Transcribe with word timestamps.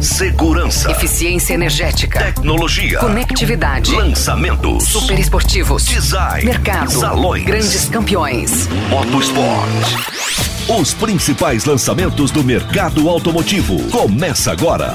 Segurança. 0.00 0.90
Eficiência 0.90 1.52
energética. 1.52 2.20
Tecnologia. 2.20 2.98
Conectividade. 3.00 3.94
Lançamentos. 3.94 4.84
Super 4.84 5.18
esportivos. 5.18 5.84
Design. 5.84 6.46
Mercado. 6.46 6.90
Salões. 6.90 7.44
Grandes 7.44 7.88
campeões. 7.90 8.66
Motosport. 8.88 9.68
Os 10.80 10.94
principais 10.94 11.66
lançamentos 11.66 12.30
do 12.30 12.42
mercado 12.42 13.10
automotivo. 13.10 13.78
Começa 13.90 14.52
agora. 14.52 14.94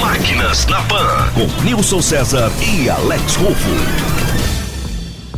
Máquinas 0.00 0.66
na 0.66 0.82
Pan. 0.82 1.28
Com 1.34 1.62
Nilson 1.62 2.02
César 2.02 2.50
e 2.60 2.90
Alex 2.90 3.36
Rufo. 3.36 4.18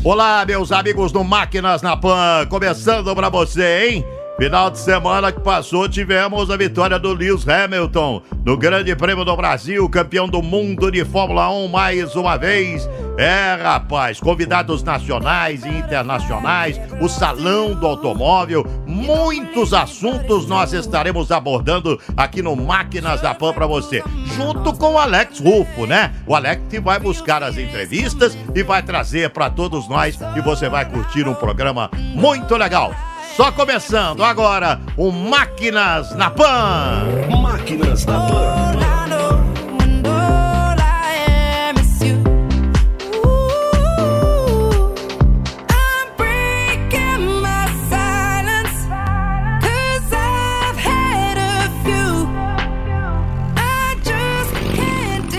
Olá, 0.03 0.47
meus 0.47 0.73
amigos 0.73 1.13
do 1.13 1.23
Máquinas 1.23 1.83
na 1.83 1.95
Pan, 1.95 2.47
começando 2.49 3.15
pra 3.15 3.29
você, 3.29 3.89
hein? 3.89 4.05
Final 4.41 4.71
de 4.71 4.79
semana 4.79 5.31
que 5.31 5.41
passou, 5.41 5.87
tivemos 5.87 6.51
a 6.51 6.57
vitória 6.57 6.99
do 6.99 7.13
Lewis 7.13 7.47
Hamilton 7.47 8.23
no 8.43 8.57
Grande 8.57 8.97
Prêmio 8.97 9.23
do 9.23 9.37
Brasil, 9.37 9.87
campeão 9.91 10.27
do 10.27 10.41
mundo 10.41 10.91
de 10.91 11.05
Fórmula 11.05 11.51
1 11.51 11.69
mais 11.69 12.17
uma 12.17 12.39
vez. 12.39 12.89
É, 13.19 13.55
rapaz, 13.63 14.19
convidados 14.19 14.83
nacionais 14.83 15.63
e 15.67 15.69
internacionais, 15.69 16.81
o 17.03 17.07
Salão 17.07 17.75
do 17.75 17.87
Automóvel, 17.87 18.67
muitos 18.87 19.75
assuntos 19.75 20.47
nós 20.47 20.73
estaremos 20.73 21.31
abordando 21.31 22.01
aqui 22.17 22.41
no 22.41 22.57
Máquinas 22.57 23.21
da 23.21 23.35
Pan 23.35 23.53
para 23.53 23.67
você, 23.67 24.03
junto 24.39 24.73
com 24.73 24.95
o 24.95 24.99
Alex 24.99 25.39
Rufo, 25.39 25.85
né? 25.85 26.15
O 26.27 26.35
Alex 26.35 26.63
vai 26.83 26.99
buscar 26.99 27.43
as 27.43 27.59
entrevistas 27.59 28.39
e 28.55 28.63
vai 28.63 28.83
trazer 28.83 29.29
para 29.29 29.51
todos 29.51 29.87
nós 29.87 30.19
e 30.35 30.41
você 30.41 30.67
vai 30.67 30.87
curtir 30.87 31.29
um 31.29 31.35
programa 31.35 31.91
muito 32.15 32.57
legal. 32.57 32.95
Só 33.37 33.53
começando 33.53 34.25
agora 34.25 34.81
o 34.97 35.11
Máquinas 35.11 36.15
na 36.17 36.31
Pan. 36.31 37.07
Máquinas 37.41 38.05
na 38.05 38.21
Pan. 38.21 38.70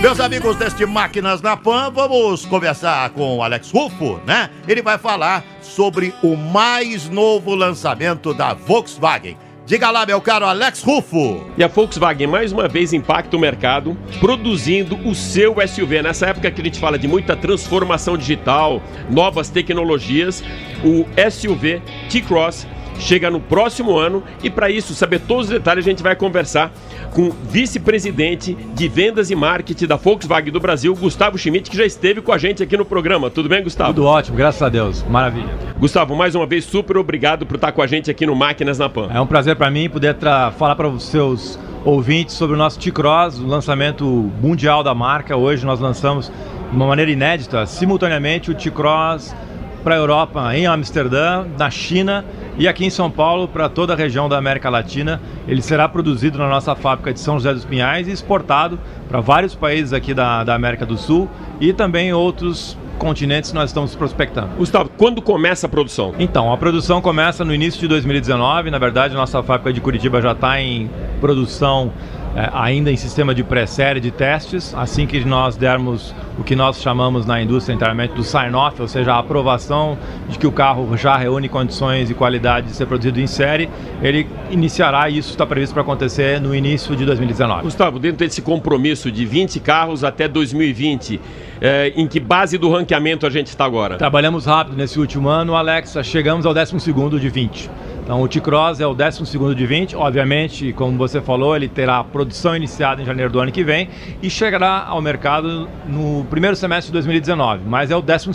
Meus 0.02 0.18
amigos 0.18 0.56
deste 0.56 0.84
Máquinas 0.84 1.40
na 1.40 1.56
Pan, 1.56 1.88
vamos 1.88 2.44
conversar 2.44 3.10
com 3.10 3.36
o 3.36 3.42
Alex 3.42 3.70
Rufo, 3.70 4.20
né? 4.26 4.50
Ele 4.66 4.82
vai 4.82 4.98
falar 4.98 5.44
sobre 5.60 6.12
o 6.24 6.36
mais 6.36 7.08
novo 7.08 7.54
lançamento 7.54 8.34
da 8.34 8.52
Volkswagen. 8.52 9.36
Diga 9.64 9.92
lá, 9.92 10.04
meu 10.04 10.20
caro 10.20 10.44
Alex 10.44 10.82
Rufo. 10.82 11.46
E 11.56 11.62
a 11.62 11.68
Volkswagen 11.68 12.26
mais 12.26 12.50
uma 12.50 12.66
vez 12.66 12.92
impacta 12.92 13.36
o 13.36 13.40
mercado, 13.40 13.96
produzindo 14.18 14.96
o 15.08 15.14
seu 15.14 15.54
SUV. 15.68 16.02
Nessa 16.02 16.26
época 16.26 16.50
que 16.50 16.60
a 16.60 16.64
gente 16.64 16.80
fala 16.80 16.98
de 16.98 17.06
muita 17.06 17.36
transformação 17.36 18.18
digital, 18.18 18.82
novas 19.08 19.50
tecnologias, 19.50 20.42
o 20.82 21.06
SUV 21.30 21.80
T-Cross 22.10 22.66
chega 22.98 23.30
no 23.30 23.40
próximo 23.40 23.98
ano 23.98 24.22
e 24.42 24.50
para 24.50 24.70
isso 24.70 24.94
saber 24.94 25.20
todos 25.20 25.46
os 25.46 25.50
detalhes 25.50 25.86
a 25.86 25.90
gente 25.90 26.02
vai 26.02 26.14
conversar 26.14 26.72
com 27.12 27.28
o 27.28 27.36
vice-presidente 27.50 28.54
de 28.74 28.88
vendas 28.88 29.30
e 29.30 29.34
marketing 29.34 29.86
da 29.86 29.96
Volkswagen 29.96 30.52
do 30.52 30.60
Brasil, 30.60 30.94
Gustavo 30.94 31.36
Schmidt, 31.36 31.70
que 31.70 31.76
já 31.76 31.84
esteve 31.84 32.20
com 32.20 32.32
a 32.32 32.38
gente 32.38 32.62
aqui 32.62 32.76
no 32.76 32.84
programa. 32.84 33.30
Tudo 33.30 33.48
bem, 33.48 33.62
Gustavo? 33.62 33.92
Tudo 33.92 34.06
ótimo, 34.06 34.36
graças 34.36 34.62
a 34.62 34.68
Deus. 34.68 35.02
Maravilha. 35.08 35.54
Gustavo, 35.78 36.16
mais 36.16 36.34
uma 36.34 36.46
vez 36.46 36.64
super 36.64 36.96
obrigado 36.96 37.44
por 37.44 37.56
estar 37.56 37.72
com 37.72 37.82
a 37.82 37.86
gente 37.86 38.10
aqui 38.10 38.24
no 38.24 38.34
Máquinas 38.34 38.78
na 38.78 38.88
Pan. 38.88 39.08
É 39.12 39.20
um 39.20 39.26
prazer 39.26 39.56
para 39.56 39.70
mim 39.70 39.90
poder 39.90 40.16
falar 40.56 40.76
para 40.76 40.88
os 40.88 41.04
seus 41.04 41.58
ouvintes 41.84 42.34
sobre 42.34 42.54
o 42.54 42.58
nosso 42.58 42.78
T-Cross, 42.78 43.40
o 43.40 43.46
lançamento 43.46 44.04
mundial 44.40 44.82
da 44.82 44.94
marca. 44.94 45.36
Hoje 45.36 45.66
nós 45.66 45.80
lançamos 45.80 46.30
de 46.70 46.76
uma 46.76 46.86
maneira 46.86 47.10
inédita, 47.10 47.66
simultaneamente 47.66 48.50
o 48.50 48.54
T-Cross 48.54 49.34
para 49.82 49.96
a 49.96 49.98
Europa 49.98 50.56
em 50.56 50.66
Amsterdã, 50.66 51.44
na 51.58 51.70
China 51.70 52.24
e 52.56 52.68
aqui 52.68 52.84
em 52.84 52.90
São 52.90 53.10
Paulo 53.10 53.48
para 53.48 53.68
toda 53.68 53.92
a 53.92 53.96
região 53.96 54.28
da 54.28 54.36
América 54.36 54.68
Latina. 54.68 55.20
Ele 55.46 55.62
será 55.62 55.88
produzido 55.88 56.38
na 56.38 56.48
nossa 56.48 56.74
fábrica 56.74 57.12
de 57.12 57.20
São 57.20 57.34
José 57.34 57.52
dos 57.54 57.64
Pinhais 57.64 58.08
e 58.08 58.12
exportado 58.12 58.78
para 59.08 59.20
vários 59.20 59.54
países 59.54 59.92
aqui 59.92 60.14
da, 60.14 60.44
da 60.44 60.54
América 60.54 60.84
do 60.84 60.96
Sul 60.96 61.28
e 61.60 61.72
também 61.72 62.12
outros 62.12 62.76
continentes 62.98 63.50
que 63.50 63.56
nós 63.56 63.70
estamos 63.70 63.96
prospectando. 63.96 64.50
Gustavo, 64.56 64.88
quando 64.96 65.20
começa 65.20 65.66
a 65.66 65.68
produção? 65.68 66.14
Então, 66.18 66.52
a 66.52 66.56
produção 66.56 67.00
começa 67.00 67.44
no 67.44 67.52
início 67.52 67.80
de 67.80 67.88
2019. 67.88 68.70
Na 68.70 68.78
verdade, 68.78 69.14
nossa 69.14 69.42
fábrica 69.42 69.72
de 69.72 69.80
Curitiba 69.80 70.22
já 70.22 70.32
está 70.32 70.60
em 70.60 70.88
produção 71.20 71.92
é, 72.34 72.48
ainda 72.52 72.90
em 72.90 72.96
sistema 72.96 73.34
de 73.34 73.44
pré-série 73.44 74.00
de 74.00 74.10
testes. 74.10 74.74
Assim 74.74 75.06
que 75.06 75.22
nós 75.24 75.56
dermos 75.56 76.14
o 76.38 76.42
que 76.42 76.56
nós 76.56 76.80
chamamos 76.80 77.26
na 77.26 77.42
indústria 77.42 77.74
internamente 77.74 78.14
do 78.14 78.24
sign-off, 78.24 78.80
ou 78.80 78.88
seja, 78.88 79.14
a 79.14 79.18
aprovação 79.18 79.98
de 80.28 80.38
que 80.38 80.46
o 80.46 80.52
carro 80.52 80.96
já 80.96 81.16
reúne 81.16 81.48
condições 81.48 82.10
e 82.10 82.14
qualidade 82.14 82.68
de 82.68 82.72
ser 82.74 82.86
produzido 82.86 83.20
em 83.20 83.26
série, 83.26 83.68
ele 84.02 84.26
iniciará 84.50 85.08
e 85.10 85.18
isso 85.18 85.30
está 85.30 85.46
previsto 85.46 85.74
para 85.74 85.82
acontecer 85.82 86.40
no 86.40 86.54
início 86.54 86.96
de 86.96 87.04
2019. 87.04 87.62
Gustavo, 87.62 87.98
dentro 87.98 88.18
desse 88.18 88.40
compromisso 88.40 89.10
de 89.10 89.26
20 89.26 89.60
carros 89.60 90.02
até 90.02 90.26
2020, 90.26 91.20
é, 91.60 91.92
em 91.94 92.08
que 92.08 92.18
base 92.18 92.56
do 92.56 92.70
ranqueamento 92.70 93.26
a 93.26 93.30
gente 93.30 93.48
está 93.48 93.64
agora? 93.64 93.96
Trabalhamos 93.96 94.46
rápido 94.46 94.76
nesse 94.76 94.98
último 94.98 95.28
ano, 95.28 95.54
Alexa, 95.54 96.02
chegamos 96.02 96.46
ao 96.46 96.54
12 96.54 97.20
de 97.20 97.28
20. 97.28 97.70
Então 98.02 98.20
o 98.20 98.26
T-Cross 98.26 98.80
é 98.80 98.86
o 98.86 98.94
12 98.94 99.54
de 99.54 99.66
20, 99.66 99.96
obviamente, 99.96 100.72
como 100.72 100.98
você 100.98 101.20
falou, 101.20 101.54
ele 101.54 101.68
terá 101.68 102.02
produção 102.02 102.56
iniciada 102.56 103.00
em 103.00 103.04
janeiro 103.04 103.30
do 103.30 103.38
ano 103.38 103.52
que 103.52 103.62
vem 103.62 103.88
e 104.20 104.28
chegará 104.28 104.84
ao 104.86 105.00
mercado 105.00 105.68
no 105.86 106.24
primeiro 106.24 106.56
semestre 106.56 106.88
de 106.88 106.92
2019, 106.94 107.62
mas 107.64 107.90
é 107.90 107.96
o 107.96 108.02
12 108.02 108.32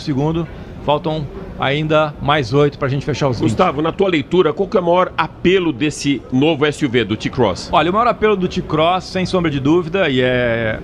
faltam 0.84 1.26
ainda 1.60 2.14
mais 2.22 2.54
oito 2.54 2.78
para 2.78 2.86
a 2.88 2.90
gente 2.90 3.04
fechar 3.04 3.28
os 3.28 3.38
20. 3.38 3.50
Gustavo, 3.50 3.82
na 3.82 3.92
tua 3.92 4.08
leitura, 4.08 4.54
qual 4.54 4.66
que 4.66 4.76
é 4.76 4.80
o 4.80 4.82
maior 4.82 5.12
apelo 5.18 5.70
desse 5.70 6.22
novo 6.32 6.70
SUV, 6.72 7.04
do 7.04 7.16
T-Cross? 7.16 7.68
Olha, 7.70 7.90
o 7.90 7.92
maior 7.92 8.06
apelo 8.06 8.36
do 8.36 8.48
T-Cross, 8.48 9.04
sem 9.04 9.26
sombra 9.26 9.50
de 9.50 9.60
dúvida, 9.60 10.08
e 10.08 10.22
é 10.22 10.80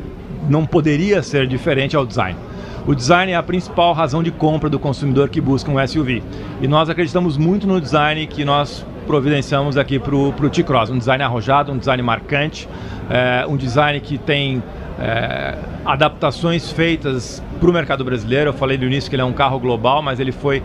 não 0.48 0.66
poderia 0.66 1.22
ser 1.22 1.46
diferente, 1.46 1.96
é 1.96 1.98
o 1.98 2.04
design. 2.04 2.38
O 2.86 2.94
design 2.94 3.32
é 3.32 3.34
a 3.34 3.42
principal 3.42 3.94
razão 3.94 4.22
de 4.22 4.30
compra 4.30 4.68
do 4.68 4.78
consumidor 4.78 5.30
que 5.30 5.40
busca 5.40 5.70
um 5.70 5.86
SUV. 5.86 6.22
E 6.60 6.68
nós 6.68 6.90
acreditamos 6.90 7.38
muito 7.38 7.66
no 7.66 7.80
design 7.80 8.26
que 8.26 8.44
nós 8.44 8.84
providenciamos 9.06 9.78
aqui 9.78 9.98
para 9.98 10.14
o 10.14 10.50
T-Cross. 10.50 10.90
Um 10.90 10.98
design 10.98 11.24
arrojado, 11.24 11.72
um 11.72 11.78
design 11.78 12.02
marcante, 12.02 12.68
é, 13.08 13.46
um 13.46 13.56
design 13.56 13.98
que 14.00 14.18
tem 14.18 14.62
é, 14.98 15.56
adaptações 15.82 16.70
feitas 16.70 17.42
para 17.58 17.70
o 17.70 17.72
mercado 17.72 18.04
brasileiro. 18.04 18.50
Eu 18.50 18.54
falei 18.54 18.76
no 18.76 18.84
início 18.84 19.08
que 19.08 19.16
ele 19.16 19.22
é 19.22 19.26
um 19.26 19.32
carro 19.32 19.58
global, 19.58 20.02
mas 20.02 20.20
ele 20.20 20.32
foi 20.32 20.62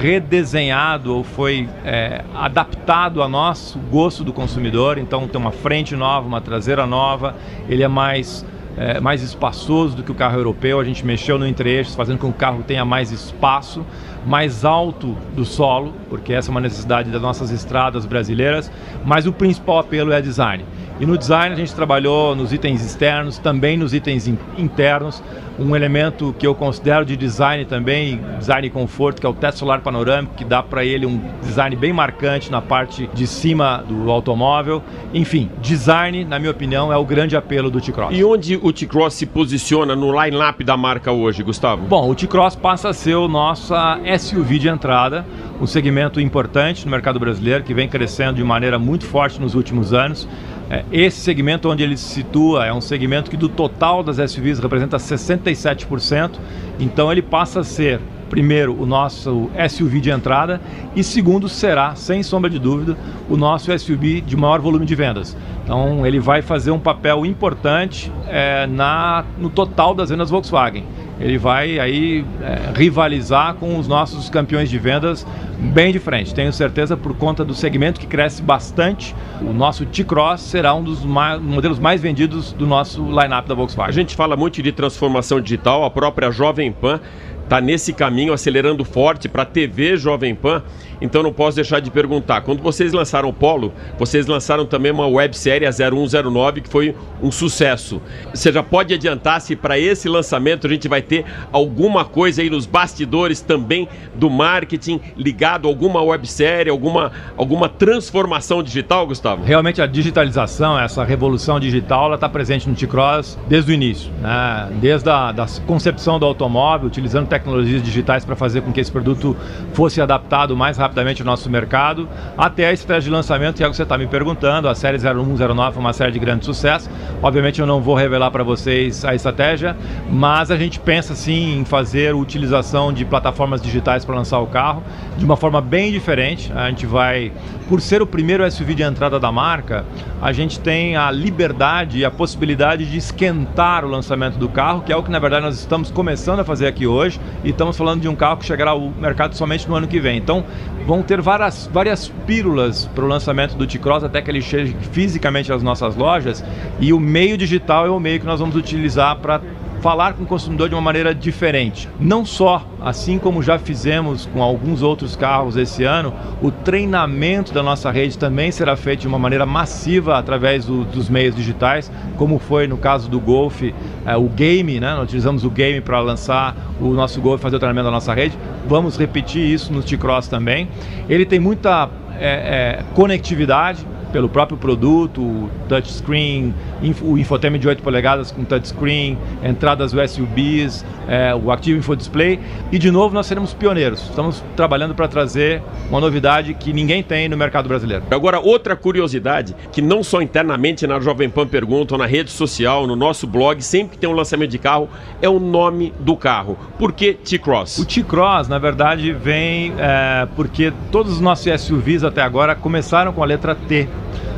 redesenhado 0.00 1.14
ou 1.14 1.24
foi 1.24 1.66
é, 1.86 2.22
adaptado 2.34 3.22
ao 3.22 3.30
nosso 3.30 3.78
gosto 3.78 4.22
do 4.22 4.32
consumidor. 4.32 4.98
Então 4.98 5.26
tem 5.26 5.40
uma 5.40 5.52
frente 5.52 5.96
nova, 5.96 6.26
uma 6.26 6.40
traseira 6.42 6.86
nova, 6.86 7.34
ele 7.66 7.82
é 7.82 7.88
mais 7.88 8.44
é, 8.76 9.00
mais 9.00 9.22
espaçoso 9.22 9.96
do 9.96 10.02
que 10.02 10.10
o 10.12 10.14
carro 10.14 10.38
europeu. 10.38 10.78
A 10.78 10.84
gente 10.84 11.04
mexeu 11.04 11.38
no 11.38 11.46
entre-eixos, 11.46 11.94
fazendo 11.94 12.18
com 12.18 12.28
que 12.28 12.36
o 12.36 12.38
carro 12.38 12.62
tenha 12.62 12.84
mais 12.84 13.10
espaço, 13.10 13.84
mais 14.26 14.64
alto 14.64 15.16
do 15.34 15.44
solo, 15.44 15.94
porque 16.08 16.32
essa 16.32 16.50
é 16.50 16.52
uma 16.52 16.60
necessidade 16.60 17.10
das 17.10 17.22
nossas 17.22 17.50
estradas 17.50 18.04
brasileiras. 18.04 18.70
Mas 19.04 19.26
o 19.26 19.32
principal 19.32 19.78
apelo 19.78 20.12
é 20.12 20.20
design. 20.20 20.64
E 20.98 21.04
no 21.04 21.18
design 21.18 21.52
a 21.52 21.56
gente 21.56 21.74
trabalhou 21.74 22.34
nos 22.34 22.54
itens 22.54 22.82
externos, 22.82 23.36
também 23.36 23.76
nos 23.76 23.92
itens 23.92 24.26
internos. 24.56 25.22
Um 25.58 25.76
elemento 25.76 26.34
que 26.38 26.46
eu 26.46 26.54
considero 26.54 27.04
de 27.04 27.16
design 27.16 27.66
também, 27.66 28.20
design 28.38 28.66
e 28.66 28.70
conforto, 28.70 29.20
que 29.20 29.26
é 29.26 29.28
o 29.28 29.34
teto 29.34 29.58
solar 29.58 29.80
panorâmico, 29.80 30.34
que 30.34 30.44
dá 30.44 30.62
para 30.62 30.84
ele 30.84 31.04
um 31.04 31.20
design 31.42 31.76
bem 31.76 31.92
marcante 31.92 32.50
na 32.50 32.62
parte 32.62 33.08
de 33.12 33.26
cima 33.26 33.84
do 33.86 34.10
automóvel. 34.10 34.82
Enfim, 35.12 35.50
design, 35.60 36.24
na 36.24 36.38
minha 36.38 36.50
opinião, 36.50 36.90
é 36.90 36.96
o 36.96 37.04
grande 37.04 37.36
apelo 37.36 37.70
do 37.70 37.80
T-Cross. 37.80 38.16
E 38.16 38.24
onde 38.24 38.56
o 38.62 38.72
T-Cross 38.72 39.14
se 39.14 39.26
posiciona 39.26 39.94
no 39.94 40.18
line-up 40.22 40.62
da 40.64 40.76
marca 40.76 41.12
hoje, 41.12 41.42
Gustavo? 41.42 41.86
Bom, 41.86 42.10
o 42.10 42.14
T-Cross 42.14 42.56
passa 42.56 42.88
a 42.90 42.94
ser 42.94 43.16
o 43.16 43.28
nosso 43.28 43.74
SUV 44.18 44.58
de 44.58 44.68
entrada, 44.68 45.26
um 45.60 45.66
segmento 45.66 46.20
importante 46.20 46.84
no 46.84 46.90
mercado 46.90 47.18
brasileiro 47.18 47.64
que 47.64 47.72
vem 47.72 47.88
crescendo 47.88 48.36
de 48.36 48.44
maneira 48.44 48.78
muito 48.78 49.06
forte 49.06 49.40
nos 49.40 49.54
últimos 49.54 49.92
anos. 49.92 50.26
É, 50.68 50.84
esse 50.90 51.20
segmento 51.20 51.70
onde 51.70 51.82
ele 51.82 51.96
se 51.96 52.14
situa 52.14 52.66
é 52.66 52.72
um 52.72 52.80
segmento 52.80 53.30
que 53.30 53.36
do 53.36 53.48
total 53.48 54.02
das 54.02 54.16
SUVs 54.30 54.58
representa 54.58 54.96
67%, 54.96 56.32
então 56.80 57.10
ele 57.12 57.22
passa 57.22 57.60
a 57.60 57.64
ser 57.64 58.00
primeiro, 58.28 58.80
o 58.80 58.84
nosso 58.84 59.50
SUV 59.68 60.00
de 60.00 60.10
entrada 60.10 60.60
e 60.94 61.02
segundo, 61.02 61.48
será, 61.48 61.94
sem 61.94 62.22
sombra 62.22 62.50
de 62.50 62.58
dúvida, 62.58 62.96
o 63.28 63.36
nosso 63.36 63.76
SUV 63.78 64.20
de 64.20 64.36
maior 64.36 64.60
volume 64.60 64.84
de 64.84 64.94
vendas. 64.94 65.36
Então, 65.64 66.06
ele 66.06 66.20
vai 66.20 66.42
fazer 66.42 66.70
um 66.70 66.78
papel 66.78 67.24
importante 67.24 68.12
é, 68.28 68.66
na, 68.66 69.24
no 69.38 69.50
total 69.50 69.94
das 69.94 70.10
vendas 70.10 70.30
Volkswagen. 70.30 70.84
Ele 71.18 71.38
vai 71.38 71.78
aí 71.78 72.24
é, 72.42 72.78
rivalizar 72.78 73.54
com 73.54 73.78
os 73.78 73.88
nossos 73.88 74.28
campeões 74.28 74.68
de 74.68 74.78
vendas 74.78 75.26
bem 75.58 75.92
de 75.92 75.98
frente. 75.98 76.34
Tenho 76.34 76.52
certeza 76.52 76.96
por 76.96 77.16
conta 77.16 77.44
do 77.44 77.54
segmento 77.54 77.98
que 77.98 78.06
cresce 78.06 78.42
bastante. 78.42 79.14
O 79.40 79.52
nosso 79.52 79.86
T-Cross 79.86 80.42
será 80.42 80.74
um 80.74 80.82
dos 80.82 81.04
mais, 81.04 81.40
modelos 81.40 81.78
mais 81.78 82.00
vendidos 82.00 82.52
do 82.52 82.66
nosso 82.66 83.02
lineup 83.02 83.46
da 83.46 83.54
Volkswagen. 83.54 83.88
A 83.88 83.92
gente 83.92 84.14
fala 84.14 84.36
muito 84.36 84.62
de 84.62 84.72
transformação 84.72 85.40
digital, 85.40 85.84
a 85.84 85.90
própria 85.90 86.30
Jovem 86.30 86.70
Pan 86.70 87.00
está 87.46 87.60
nesse 87.60 87.92
caminho, 87.92 88.32
acelerando 88.32 88.84
forte 88.84 89.28
para 89.28 89.42
a 89.42 89.46
TV 89.46 89.96
Jovem 89.96 90.34
Pan. 90.34 90.62
Então 91.00 91.22
não 91.22 91.32
posso 91.32 91.56
deixar 91.56 91.80
de 91.80 91.90
perguntar. 91.90 92.40
Quando 92.40 92.62
vocês 92.62 92.92
lançaram 92.92 93.28
o 93.28 93.32
Polo, 93.32 93.72
vocês 93.98 94.26
lançaram 94.26 94.64
também 94.64 94.90
uma 94.90 95.06
websérie 95.06 95.66
a 95.66 95.70
0109 95.70 96.62
que 96.62 96.68
foi 96.68 96.94
um 97.22 97.30
sucesso. 97.30 98.00
Você 98.34 98.50
já 98.50 98.62
pode 98.62 98.94
adiantar 98.94 99.40
se 99.40 99.54
para 99.54 99.78
esse 99.78 100.08
lançamento 100.08 100.66
a 100.66 100.70
gente 100.70 100.88
vai 100.88 101.02
ter 101.02 101.24
alguma 101.52 102.04
coisa 102.04 102.42
aí 102.42 102.50
nos 102.50 102.66
bastidores 102.66 103.40
também 103.40 103.88
do 104.14 104.30
marketing 104.30 105.00
ligado 105.16 105.68
a 105.68 105.70
alguma 105.70 106.02
websérie, 106.02 106.70
alguma, 106.70 107.12
alguma 107.36 107.68
transformação 107.68 108.62
digital, 108.62 109.06
Gustavo? 109.06 109.44
Realmente 109.44 109.82
a 109.82 109.86
digitalização, 109.86 110.78
essa 110.78 111.04
revolução 111.04 111.60
digital, 111.60 112.06
ela 112.06 112.14
está 112.14 112.28
presente 112.28 112.68
no 112.68 112.74
T-Cross 112.74 113.38
desde 113.46 113.70
o 113.70 113.74
início. 113.74 114.10
Né? 114.20 114.70
Desde 114.80 115.08
a 115.10 115.30
da 115.30 115.46
concepção 115.66 116.18
do 116.18 116.24
automóvel, 116.24 116.86
utilizando 116.86 117.28
tecnologias 117.38 117.82
digitais 117.82 118.24
para 118.24 118.34
fazer 118.34 118.62
com 118.62 118.72
que 118.72 118.80
esse 118.80 118.90
produto 118.90 119.36
fosse 119.72 120.00
adaptado 120.00 120.56
mais 120.56 120.78
rapidamente 120.78 121.22
ao 121.22 121.26
nosso 121.26 121.50
mercado, 121.50 122.08
até 122.36 122.68
a 122.68 122.72
estratégia 122.72 123.10
de 123.10 123.10
lançamento, 123.10 123.56
que 123.56 123.64
é 123.64 123.66
o 123.66 123.70
que 123.70 123.76
você 123.76 123.82
está 123.82 123.98
me 123.98 124.06
perguntando. 124.06 124.68
A 124.68 124.74
série 124.74 124.98
0109 124.98 125.72
foi 125.72 125.80
uma 125.80 125.92
série 125.92 126.12
de 126.12 126.18
grande 126.18 126.44
sucesso. 126.44 126.90
Obviamente 127.22 127.60
eu 127.60 127.66
não 127.66 127.80
vou 127.80 127.94
revelar 127.94 128.30
para 128.30 128.42
vocês 128.42 129.04
a 129.04 129.14
estratégia, 129.14 129.76
mas 130.10 130.50
a 130.50 130.56
gente 130.56 130.80
pensa 130.80 131.14
sim 131.14 131.58
em 131.58 131.64
fazer 131.64 132.14
utilização 132.14 132.92
de 132.92 133.04
plataformas 133.04 133.60
digitais 133.60 134.04
para 134.04 134.14
lançar 134.14 134.38
o 134.40 134.46
carro 134.46 134.82
de 135.16 135.24
uma 135.24 135.36
forma 135.36 135.60
bem 135.60 135.92
diferente. 135.92 136.52
A 136.54 136.68
gente 136.68 136.86
vai, 136.86 137.32
por 137.68 137.80
ser 137.80 138.00
o 138.00 138.06
primeiro 138.06 138.50
SUV 138.50 138.74
de 138.74 138.82
entrada 138.82 139.20
da 139.20 139.30
marca, 139.30 139.84
a 140.22 140.32
gente 140.32 140.58
tem 140.58 140.96
a 140.96 141.10
liberdade 141.10 141.98
e 141.98 142.04
a 142.04 142.10
possibilidade 142.10 142.86
de 142.86 142.96
esquentar 142.96 143.84
o 143.84 143.88
lançamento 143.88 144.38
do 144.38 144.48
carro, 144.48 144.82
que 144.82 144.92
é 144.92 144.96
o 144.96 145.02
que 145.02 145.10
na 145.10 145.18
verdade 145.18 145.44
nós 145.44 145.58
estamos 145.58 145.90
começando 145.90 146.40
a 146.40 146.44
fazer 146.44 146.66
aqui 146.66 146.86
hoje, 146.86 147.20
e 147.44 147.50
estamos 147.50 147.76
falando 147.76 148.00
de 148.00 148.08
um 148.08 148.14
carro 148.14 148.38
que 148.38 148.44
chegará 148.44 148.72
ao 148.72 148.80
mercado 148.80 149.34
somente 149.34 149.68
no 149.68 149.74
ano 149.74 149.86
que 149.86 150.00
vem. 150.00 150.16
Então, 150.16 150.44
vão 150.86 151.02
ter 151.02 151.20
várias, 151.20 151.68
várias 151.72 152.08
pílulas 152.26 152.86
para 152.94 153.04
o 153.04 153.08
lançamento 153.08 153.56
do 153.56 153.66
T-Cross 153.66 154.04
até 154.04 154.22
que 154.22 154.30
ele 154.30 154.40
chegue 154.40 154.76
fisicamente 154.92 155.52
às 155.52 155.62
nossas 155.62 155.96
lojas, 155.96 156.44
e 156.80 156.92
o 156.92 157.00
meio 157.00 157.36
digital 157.36 157.86
é 157.86 157.90
o 157.90 158.00
meio 158.00 158.20
que 158.20 158.26
nós 158.26 158.40
vamos 158.40 158.56
utilizar 158.56 159.16
para 159.16 159.40
falar 159.80 160.14
com 160.14 160.24
o 160.24 160.26
consumidor 160.26 160.68
de 160.68 160.74
uma 160.74 160.80
maneira 160.80 161.14
diferente. 161.14 161.88
Não 162.00 162.24
só, 162.24 162.66
assim 162.80 163.18
como 163.18 163.42
já 163.42 163.58
fizemos 163.58 164.26
com 164.26 164.42
alguns 164.42 164.82
outros 164.82 165.14
carros 165.14 165.56
esse 165.56 165.84
ano, 165.84 166.12
o 166.42 166.50
treinamento 166.50 167.52
da 167.52 167.62
nossa 167.62 167.90
rede 167.90 168.18
também 168.18 168.50
será 168.50 168.76
feito 168.76 169.00
de 169.00 169.08
uma 169.08 169.18
maneira 169.18 169.46
massiva 169.46 170.18
através 170.18 170.64
do, 170.64 170.84
dos 170.84 171.08
meios 171.08 171.34
digitais, 171.34 171.90
como 172.16 172.38
foi 172.38 172.66
no 172.66 172.76
caso 172.76 173.08
do 173.08 173.20
Golf, 173.20 173.62
é, 173.62 174.16
o 174.16 174.28
Game, 174.28 174.80
né? 174.80 174.94
Nós 174.94 175.04
utilizamos 175.04 175.44
o 175.44 175.50
Game 175.50 175.80
para 175.80 176.00
lançar 176.00 176.56
o 176.80 176.92
nosso 176.92 177.20
Golf, 177.20 177.40
fazer 177.40 177.56
o 177.56 177.58
treinamento 177.58 177.84
da 177.86 177.90
nossa 177.90 178.12
rede. 178.12 178.36
Vamos 178.66 178.98
repetir 178.98 179.42
isso 179.42 179.72
no 179.72 179.82
T-Cross 179.82 180.28
também. 180.28 180.68
Ele 181.08 181.24
tem 181.24 181.38
muita 181.38 181.88
é, 182.18 182.80
é, 182.80 182.84
conectividade, 182.94 183.86
pelo 184.16 184.30
próprio 184.30 184.56
produto, 184.56 185.20
o 185.20 185.50
touchscreen, 185.68 186.54
o 187.02 187.18
infotainment 187.18 187.58
de 187.58 187.68
8 187.68 187.82
polegadas 187.82 188.30
com 188.30 188.44
touchscreen, 188.44 189.18
entradas 189.44 189.92
USBs, 189.92 190.86
é, 191.06 191.34
o 191.34 191.52
Active 191.52 191.78
Info 191.78 191.94
Display. 191.94 192.40
E 192.72 192.78
de 192.78 192.90
novo 192.90 193.14
nós 193.14 193.26
seremos 193.26 193.52
pioneiros. 193.52 194.00
Estamos 194.00 194.42
trabalhando 194.56 194.94
para 194.94 195.06
trazer 195.06 195.62
uma 195.90 196.00
novidade 196.00 196.54
que 196.54 196.72
ninguém 196.72 197.02
tem 197.02 197.28
no 197.28 197.36
mercado 197.36 197.68
brasileiro. 197.68 198.04
Agora, 198.10 198.40
outra 198.40 198.74
curiosidade, 198.74 199.54
que 199.70 199.82
não 199.82 200.02
só 200.02 200.22
internamente 200.22 200.86
na 200.86 200.98
Jovem 200.98 201.28
Pan 201.28 201.46
perguntam, 201.46 201.98
na 201.98 202.06
rede 202.06 202.30
social, 202.30 202.86
no 202.86 202.96
nosso 202.96 203.26
blog, 203.26 203.60
sempre 203.60 203.92
que 203.92 203.98
tem 203.98 204.08
um 204.08 204.14
lançamento 204.14 204.50
de 204.50 204.58
carro, 204.58 204.88
é 205.20 205.28
o 205.28 205.38
nome 205.38 205.92
do 206.00 206.16
carro. 206.16 206.56
Por 206.78 206.94
que 206.94 207.12
T-Cross? 207.12 207.80
O 207.80 207.84
T-Cross, 207.84 208.48
na 208.48 208.58
verdade, 208.58 209.12
vem 209.12 209.74
é, 209.78 210.26
porque 210.34 210.72
todos 210.90 211.12
os 211.12 211.20
nossos 211.20 211.60
SUVs 211.60 212.02
até 212.02 212.22
agora 212.22 212.54
começaram 212.54 213.12
com 213.12 213.22
a 213.22 213.26
letra 213.26 213.54
T. 213.54 213.86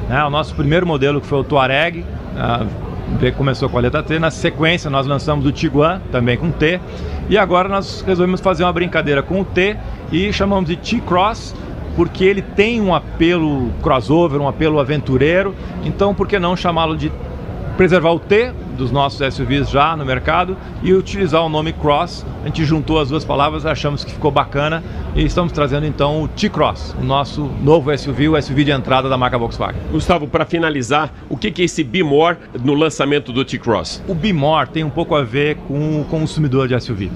Né? 0.08 0.25
O 0.25 0.31
nosso 0.31 0.55
primeiro 0.55 0.87
modelo, 0.87 1.20
que 1.20 1.26
foi 1.26 1.38
o 1.38 1.44
Touareg, 1.44 2.00
uh, 2.00 3.32
começou 3.37 3.69
com 3.69 3.78
a 3.78 3.81
letra 3.81 4.02
T. 4.02 4.19
Na 4.19 4.31
sequência, 4.31 4.88
nós 4.90 5.06
lançamos 5.06 5.44
o 5.44 5.52
Tiguan, 5.52 6.00
também 6.10 6.37
com 6.37 6.50
T. 6.50 6.81
E 7.28 7.37
agora 7.37 7.69
nós 7.69 8.02
resolvemos 8.06 8.40
fazer 8.40 8.64
uma 8.64 8.72
brincadeira 8.72 9.22
com 9.22 9.40
o 9.40 9.44
T 9.44 9.76
e 10.10 10.32
chamamos 10.32 10.70
de 10.70 10.76
T-Cross, 10.76 11.55
porque 11.94 12.25
ele 12.25 12.40
tem 12.40 12.81
um 12.81 12.94
apelo 12.94 13.70
crossover, 13.82 14.40
um 14.40 14.49
apelo 14.49 14.81
aventureiro. 14.81 15.55
Então, 15.84 16.14
por 16.14 16.26
que 16.26 16.38
não 16.38 16.56
chamá-lo 16.56 16.96
de 16.96 17.12
preservar 17.76 18.12
o 18.12 18.19
T 18.19 18.52
dos 18.78 18.90
nossos 18.92 19.34
SUVs 19.34 19.69
já 19.69 19.96
no 19.96 20.06
mercado 20.06 20.56
e 20.82 20.94
utilizar 20.94 21.44
o 21.44 21.48
nome 21.48 21.72
Cross. 21.72 22.25
A 22.42 22.46
gente 22.46 22.64
juntou 22.64 23.00
as 23.00 23.08
duas 23.08 23.25
palavras, 23.25 23.66
achamos 23.66 24.04
que 24.04 24.12
ficou 24.12 24.30
bacana 24.30 24.82
e 25.14 25.25
estamos 25.25 25.52
trazendo 25.52 25.84
então 25.84 26.22
o 26.22 26.28
T-Cross, 26.28 26.94
o 26.98 27.04
nosso 27.04 27.50
novo 27.60 27.96
SUV, 27.96 28.28
o 28.28 28.40
SUV 28.40 28.64
de 28.64 28.70
entrada 28.70 29.08
da 29.08 29.19
marca 29.19 29.36
Volkswagen. 29.36 29.80
Gustavo, 29.90 30.28
para 30.28 30.46
finalizar, 30.46 31.12
o 31.28 31.36
que 31.36 31.48
é 31.60 31.64
esse 31.64 31.82
Be 31.82 32.02
More 32.02 32.38
no 32.62 32.72
lançamento 32.75 33.32
do 33.32 33.44
T-Cross? 33.44 34.04
O 34.06 34.14
Be 34.14 34.32
More 34.32 34.69
tem 34.69 34.84
um 34.84 34.90
pouco 34.90 35.14
a 35.14 35.22
ver 35.22 35.56
com 35.66 36.00
o 36.00 36.04
consumidor 36.04 36.69
de 36.69 36.80
SUV. 36.80 37.10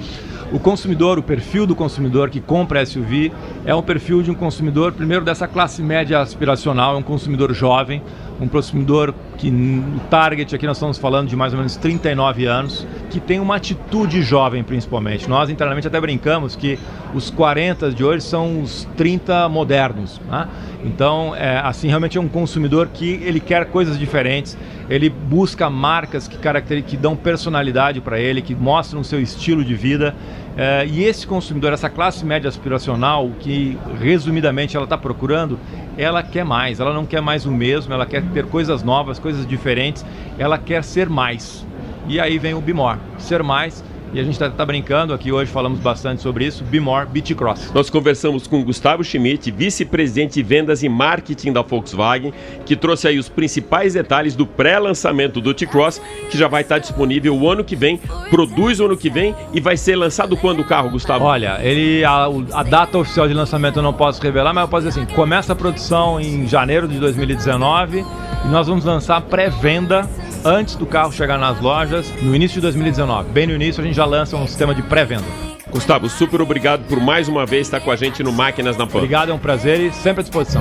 O 0.52 0.58
consumidor, 0.58 1.18
o 1.18 1.22
perfil 1.22 1.66
do 1.66 1.74
consumidor 1.74 2.28
que 2.28 2.38
compra 2.38 2.84
SUV 2.84 3.32
é 3.64 3.74
um 3.74 3.80
perfil 3.80 4.22
de 4.22 4.30
um 4.30 4.34
consumidor, 4.34 4.92
primeiro, 4.92 5.24
dessa 5.24 5.48
classe 5.48 5.82
média 5.82 6.20
aspiracional, 6.20 6.94
é 6.94 6.98
um 6.98 7.02
consumidor 7.02 7.54
jovem, 7.54 8.02
um 8.38 8.46
consumidor 8.46 9.14
que 9.38 9.50
no 9.50 10.00
target 10.10 10.54
aqui 10.54 10.66
nós 10.66 10.76
estamos 10.76 10.98
falando 10.98 11.28
de 11.28 11.36
mais 11.36 11.54
ou 11.54 11.58
menos 11.58 11.76
39 11.76 12.44
anos, 12.44 12.86
que 13.08 13.18
tem 13.18 13.40
uma 13.40 13.56
atitude 13.56 14.20
jovem 14.20 14.62
principalmente. 14.62 15.28
Nós 15.28 15.48
internamente 15.48 15.86
até 15.86 15.98
brincamos 15.98 16.54
que 16.54 16.78
os 17.14 17.30
40 17.30 17.90
de 17.90 18.04
hoje 18.04 18.24
são 18.24 18.60
os 18.62 18.86
30 18.96 19.48
modernos. 19.48 20.20
Né? 20.28 20.48
Então, 20.84 21.34
é, 21.34 21.58
assim, 21.58 21.88
realmente 21.88 22.18
é 22.18 22.20
um 22.20 22.28
consumidor 22.28 22.88
que 22.92 23.20
ele 23.24 23.40
quer 23.40 23.66
coisas 23.66 23.98
diferentes, 23.98 24.58
ele 24.88 25.08
busca 25.08 25.70
marcas 25.70 26.26
que, 26.26 26.36
que 26.82 26.96
dão 26.96 27.16
personalidade 27.16 28.00
para 28.00 28.18
ele, 28.18 28.42
que 28.42 28.54
mostram 28.54 29.00
o 29.00 29.04
seu 29.04 29.20
estilo 29.20 29.64
de 29.64 29.74
vida. 29.74 30.14
É, 30.56 30.86
e 30.86 31.04
esse 31.04 31.26
consumidor, 31.26 31.72
essa 31.72 31.88
classe 31.88 32.24
média 32.24 32.48
aspiracional, 32.48 33.30
que 33.40 33.78
resumidamente 34.00 34.76
ela 34.76 34.84
está 34.84 34.98
procurando, 34.98 35.58
ela 35.96 36.22
quer 36.22 36.44
mais, 36.44 36.78
ela 36.78 36.92
não 36.92 37.06
quer 37.06 37.22
mais 37.22 37.46
o 37.46 37.50
mesmo, 37.50 37.92
ela 37.92 38.04
quer 38.04 38.22
ter 38.32 38.46
coisas 38.46 38.82
novas, 38.82 39.18
coisas 39.18 39.46
diferentes, 39.46 40.04
ela 40.38 40.58
quer 40.58 40.84
ser 40.84 41.08
mais. 41.08 41.66
E 42.06 42.20
aí 42.20 42.38
vem 42.38 42.54
o 42.54 42.60
Bimor, 42.60 42.98
ser 43.18 43.42
mais 43.42 43.82
e 44.12 44.20
a 44.20 44.22
gente 44.22 44.34
está 44.34 44.50
tá 44.50 44.64
brincando 44.64 45.14
aqui 45.14 45.32
hoje, 45.32 45.50
falamos 45.50 45.78
bastante 45.80 46.20
sobre 46.20 46.44
isso, 46.44 46.62
Be 46.64 46.78
More, 46.78 47.06
Beat 47.06 47.34
Cross. 47.34 47.72
Nós 47.74 47.88
conversamos 47.88 48.46
com 48.46 48.62
Gustavo 48.62 49.02
Schmidt, 49.02 49.50
vice-presidente 49.50 50.34
de 50.34 50.42
vendas 50.42 50.82
e 50.82 50.88
marketing 50.88 51.52
da 51.52 51.62
Volkswagen, 51.62 52.32
que 52.66 52.76
trouxe 52.76 53.08
aí 53.08 53.18
os 53.18 53.28
principais 53.28 53.94
detalhes 53.94 54.36
do 54.36 54.46
pré-lançamento 54.46 55.40
do 55.40 55.54
T-Cross, 55.54 56.00
que 56.30 56.36
já 56.36 56.46
vai 56.46 56.60
estar 56.62 56.78
disponível 56.78 57.34
o 57.34 57.48
ano 57.48 57.64
que 57.64 57.74
vem, 57.74 57.98
produz 58.28 58.80
o 58.80 58.84
ano 58.84 58.96
que 58.96 59.08
vem 59.08 59.34
e 59.52 59.60
vai 59.60 59.76
ser 59.76 59.96
lançado 59.96 60.36
quando 60.36 60.60
o 60.60 60.64
carro, 60.64 60.90
Gustavo? 60.90 61.24
Olha, 61.24 61.58
ele 61.62 62.04
a, 62.04 62.26
a 62.52 62.62
data 62.62 62.98
oficial 62.98 63.26
de 63.26 63.34
lançamento 63.34 63.78
eu 63.78 63.82
não 63.82 63.94
posso 63.94 64.22
revelar, 64.22 64.52
mas 64.52 64.62
eu 64.62 64.68
posso 64.68 64.86
dizer 64.86 65.00
assim, 65.00 65.14
começa 65.14 65.54
a 65.54 65.56
produção 65.56 66.20
em 66.20 66.46
janeiro 66.46 66.86
de 66.86 66.98
2019 66.98 68.04
e 68.44 68.48
nós 68.48 68.66
vamos 68.66 68.84
lançar 68.84 69.20
pré-venda 69.22 70.08
antes 70.44 70.74
do 70.74 70.86
carro 70.86 71.12
chegar 71.12 71.38
nas 71.38 71.60
lojas, 71.60 72.12
no 72.22 72.34
início 72.34 72.56
de 72.56 72.62
2019. 72.62 73.30
Bem 73.30 73.46
no 73.46 73.54
início, 73.54 73.82
a 73.82 73.86
gente 73.86 73.94
já 73.94 74.04
lança 74.04 74.36
um 74.36 74.46
sistema 74.46 74.74
de 74.74 74.82
pré-venda. 74.82 75.24
Gustavo, 75.70 76.08
super 76.08 76.40
obrigado 76.40 76.84
por 76.86 77.00
mais 77.00 77.28
uma 77.28 77.46
vez 77.46 77.66
estar 77.66 77.80
com 77.80 77.90
a 77.90 77.96
gente 77.96 78.22
no 78.22 78.32
Máquinas 78.32 78.76
na 78.76 78.86
Pan. 78.86 78.98
Obrigado, 78.98 79.30
é 79.30 79.34
um 79.34 79.38
prazer 79.38 79.80
e 79.80 79.92
sempre 79.92 80.20
à 80.20 80.22
disposição. 80.22 80.60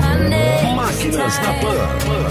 Máquinas 0.76 1.40
na 1.40 1.54
Pan. 1.54 2.22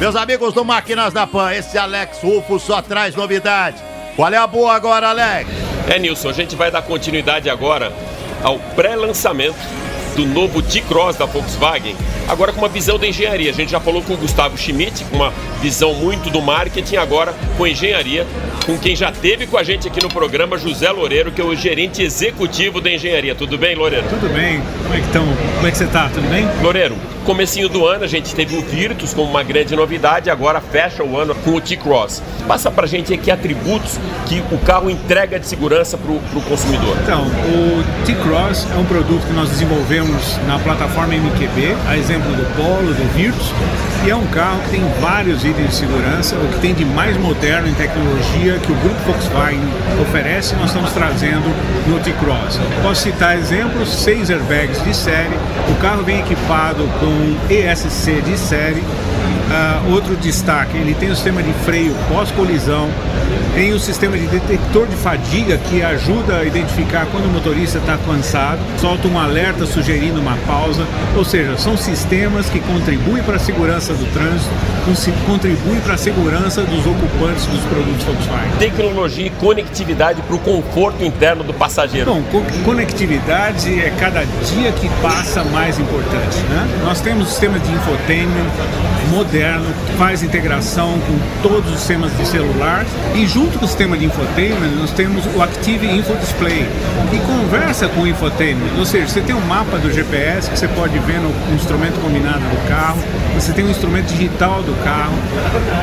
Meus 0.00 0.14
amigos 0.14 0.54
do 0.54 0.64
Máquinas 0.64 1.12
da 1.12 1.26
Pan, 1.26 1.52
esse 1.52 1.76
Alex 1.76 2.22
Rufo 2.22 2.58
só 2.60 2.80
traz 2.80 3.16
novidade. 3.16 3.76
Qual 4.14 4.32
é 4.32 4.36
a 4.36 4.46
boa 4.46 4.72
agora, 4.72 5.08
Alex? 5.08 5.50
É, 5.88 5.98
Nilson, 5.98 6.30
a 6.30 6.32
gente 6.32 6.54
vai 6.54 6.70
dar 6.70 6.82
continuidade 6.82 7.50
agora 7.50 7.92
ao 8.42 8.58
pré-lançamento 8.58 9.56
do 10.18 10.26
novo 10.26 10.60
T-Cross 10.60 11.14
da 11.14 11.26
Volkswagen, 11.26 11.94
agora 12.26 12.52
com 12.52 12.58
uma 12.58 12.68
visão 12.68 12.98
da 12.98 13.06
engenharia. 13.06 13.50
A 13.50 13.54
gente 13.54 13.70
já 13.70 13.78
falou 13.78 14.02
com 14.02 14.14
o 14.14 14.16
Gustavo 14.16 14.58
Schmidt, 14.58 15.04
com 15.04 15.14
uma 15.14 15.32
visão 15.62 15.94
muito 15.94 16.28
do 16.28 16.42
marketing, 16.42 16.96
agora 16.96 17.32
com 17.56 17.64
engenharia, 17.64 18.26
com 18.66 18.76
quem 18.76 18.96
já 18.96 19.12
teve 19.12 19.46
com 19.46 19.56
a 19.56 19.62
gente 19.62 19.86
aqui 19.86 20.02
no 20.02 20.08
programa, 20.08 20.58
José 20.58 20.90
Loureiro, 20.90 21.30
que 21.30 21.40
é 21.40 21.44
o 21.44 21.54
gerente 21.54 22.02
executivo 22.02 22.80
da 22.80 22.90
engenharia. 22.90 23.32
Tudo 23.32 23.56
bem, 23.56 23.76
Loureiro? 23.76 24.08
Tudo 24.08 24.28
bem. 24.34 24.60
Como 24.82 24.94
é 24.94 24.98
que 24.98 25.06
estão? 25.06 25.24
Como 25.54 25.66
é 25.66 25.70
que 25.70 25.78
você 25.78 25.84
está? 25.84 26.08
Tudo 26.08 26.28
bem? 26.28 26.48
Loureiro, 26.62 26.96
comecinho 27.24 27.68
do 27.68 27.86
ano 27.86 28.04
a 28.04 28.08
gente 28.08 28.34
teve 28.34 28.56
o 28.56 28.62
Virtus 28.62 29.14
como 29.14 29.30
uma 29.30 29.42
grande 29.42 29.76
novidade, 29.76 30.30
agora 30.30 30.60
fecha 30.60 31.04
o 31.04 31.16
ano 31.16 31.34
com 31.36 31.52
o 31.52 31.60
T-Cross. 31.60 32.22
Passa 32.48 32.70
pra 32.70 32.86
gente 32.86 33.14
aqui 33.14 33.30
atributos 33.30 33.98
que 34.26 34.42
o 34.50 34.58
carro 34.58 34.90
entrega 34.90 35.38
de 35.38 35.46
segurança 35.46 35.96
pro, 35.96 36.18
pro 36.30 36.40
consumidor. 36.40 36.96
Então, 37.02 37.26
o 37.26 38.04
T-Cross 38.04 38.66
é 38.74 38.78
um 38.78 38.84
produto 38.84 39.26
que 39.26 39.32
nós 39.32 39.48
desenvolvemos 39.50 40.07
na 40.46 40.58
plataforma 40.58 41.14
MQB, 41.14 41.76
a 41.86 41.96
exemplo 41.96 42.32
do 42.32 42.44
Polo, 42.56 42.92
do 42.92 43.14
Virtus, 43.14 43.52
e 44.04 44.10
é 44.10 44.16
um 44.16 44.26
carro 44.26 44.60
que 44.62 44.70
tem 44.70 44.82
vários 45.00 45.44
itens 45.44 45.70
de 45.70 45.74
segurança, 45.74 46.36
o 46.36 46.48
que 46.48 46.60
tem 46.60 46.74
de 46.74 46.84
mais 46.84 47.16
moderno 47.16 47.68
em 47.68 47.74
tecnologia 47.74 48.58
que 48.58 48.72
o 48.72 48.74
grupo 48.76 48.98
Volkswagen 49.06 49.60
oferece, 50.00 50.54
nós 50.56 50.66
estamos 50.66 50.92
trazendo 50.92 51.54
no 51.86 51.98
T-Cross. 52.00 52.60
Posso 52.82 53.02
citar 53.02 53.36
exemplos, 53.36 53.88
seis 53.88 54.30
airbags 54.30 54.82
de 54.84 54.94
série, 54.94 55.36
o 55.70 55.74
carro 55.80 56.02
vem 56.02 56.20
equipado 56.20 56.88
com 57.00 57.52
ESC 57.52 58.22
de 58.22 58.38
série, 58.38 58.82
Uh, 59.48 59.92
outro 59.94 60.14
destaque, 60.16 60.76
ele 60.76 60.94
tem 60.94 61.10
o 61.10 61.14
sistema 61.14 61.42
de 61.42 61.52
freio 61.64 61.94
pós-colisão, 62.06 62.90
tem 63.54 63.72
o 63.72 63.80
sistema 63.80 64.16
de 64.16 64.26
detector 64.26 64.86
de 64.86 64.94
fadiga 64.96 65.56
que 65.56 65.82
ajuda 65.82 66.36
a 66.36 66.44
identificar 66.44 67.06
quando 67.06 67.24
o 67.24 67.30
motorista 67.30 67.78
está 67.78 67.96
cansado, 67.96 68.60
solta 68.78 69.08
um 69.08 69.18
alerta 69.18 69.64
sugerindo 69.64 70.20
uma 70.20 70.36
pausa, 70.46 70.86
ou 71.16 71.24
seja, 71.24 71.56
são 71.56 71.78
sistemas 71.78 72.50
que 72.50 72.60
contribuem 72.60 73.22
para 73.22 73.36
a 73.36 73.38
segurança 73.38 73.94
do 73.94 74.04
trânsito, 74.12 74.50
contribuem 75.26 75.80
para 75.80 75.94
a 75.94 75.98
segurança 75.98 76.62
dos 76.62 76.86
ocupantes 76.86 77.46
dos 77.46 77.60
produtos 77.64 78.04
Volkswagen. 78.04 78.50
Tecnologia 78.58 79.26
e 79.26 79.30
conectividade 79.30 80.22
para 80.22 80.36
o 80.36 80.38
conforto 80.38 81.04
interno 81.04 81.44
do 81.44 81.52
passageiro. 81.52 82.12
Bom, 82.12 82.22
co 82.30 82.42
conectividade 82.64 83.80
é 83.80 83.90
cada 83.98 84.24
dia 84.24 84.72
que 84.72 84.88
passa 85.02 85.44
mais 85.44 85.78
importante. 85.78 86.38
Né? 86.48 86.80
Nós 86.84 87.00
temos 87.00 87.28
sistemas 87.28 87.62
de 87.62 87.72
infotainment 87.72 88.48
moderno 89.08 89.66
faz 89.96 90.22
integração 90.22 90.98
com 91.00 91.48
todos 91.48 91.72
os 91.72 91.78
sistemas 91.78 92.16
de 92.16 92.26
celular 92.26 92.84
e 93.14 93.26
junto 93.26 93.58
com 93.58 93.64
o 93.64 93.68
sistema 93.68 93.96
de 93.96 94.04
infotainment 94.04 94.70
nós 94.78 94.90
temos 94.92 95.24
o 95.34 95.42
Active 95.42 95.86
Info 95.86 96.14
Display 96.16 96.66
que 97.10 97.18
conversa 97.20 97.88
com 97.88 98.02
o 98.02 98.06
infotainment, 98.06 98.78
ou 98.78 98.84
seja, 98.84 99.08
você 99.08 99.20
tem 99.20 99.34
um 99.34 99.40
mapa 99.40 99.78
do 99.78 99.90
GPS 99.90 100.50
que 100.50 100.58
você 100.58 100.68
pode 100.68 100.98
ver 101.00 101.18
no 101.20 101.32
instrumento 101.54 101.98
combinado 102.00 102.40
do 102.40 102.68
carro, 102.68 102.98
você 103.34 103.52
tem 103.52 103.64
um 103.64 103.70
instrumento 103.70 104.06
digital 104.06 104.62
do 104.62 104.74
carro, 104.84 105.14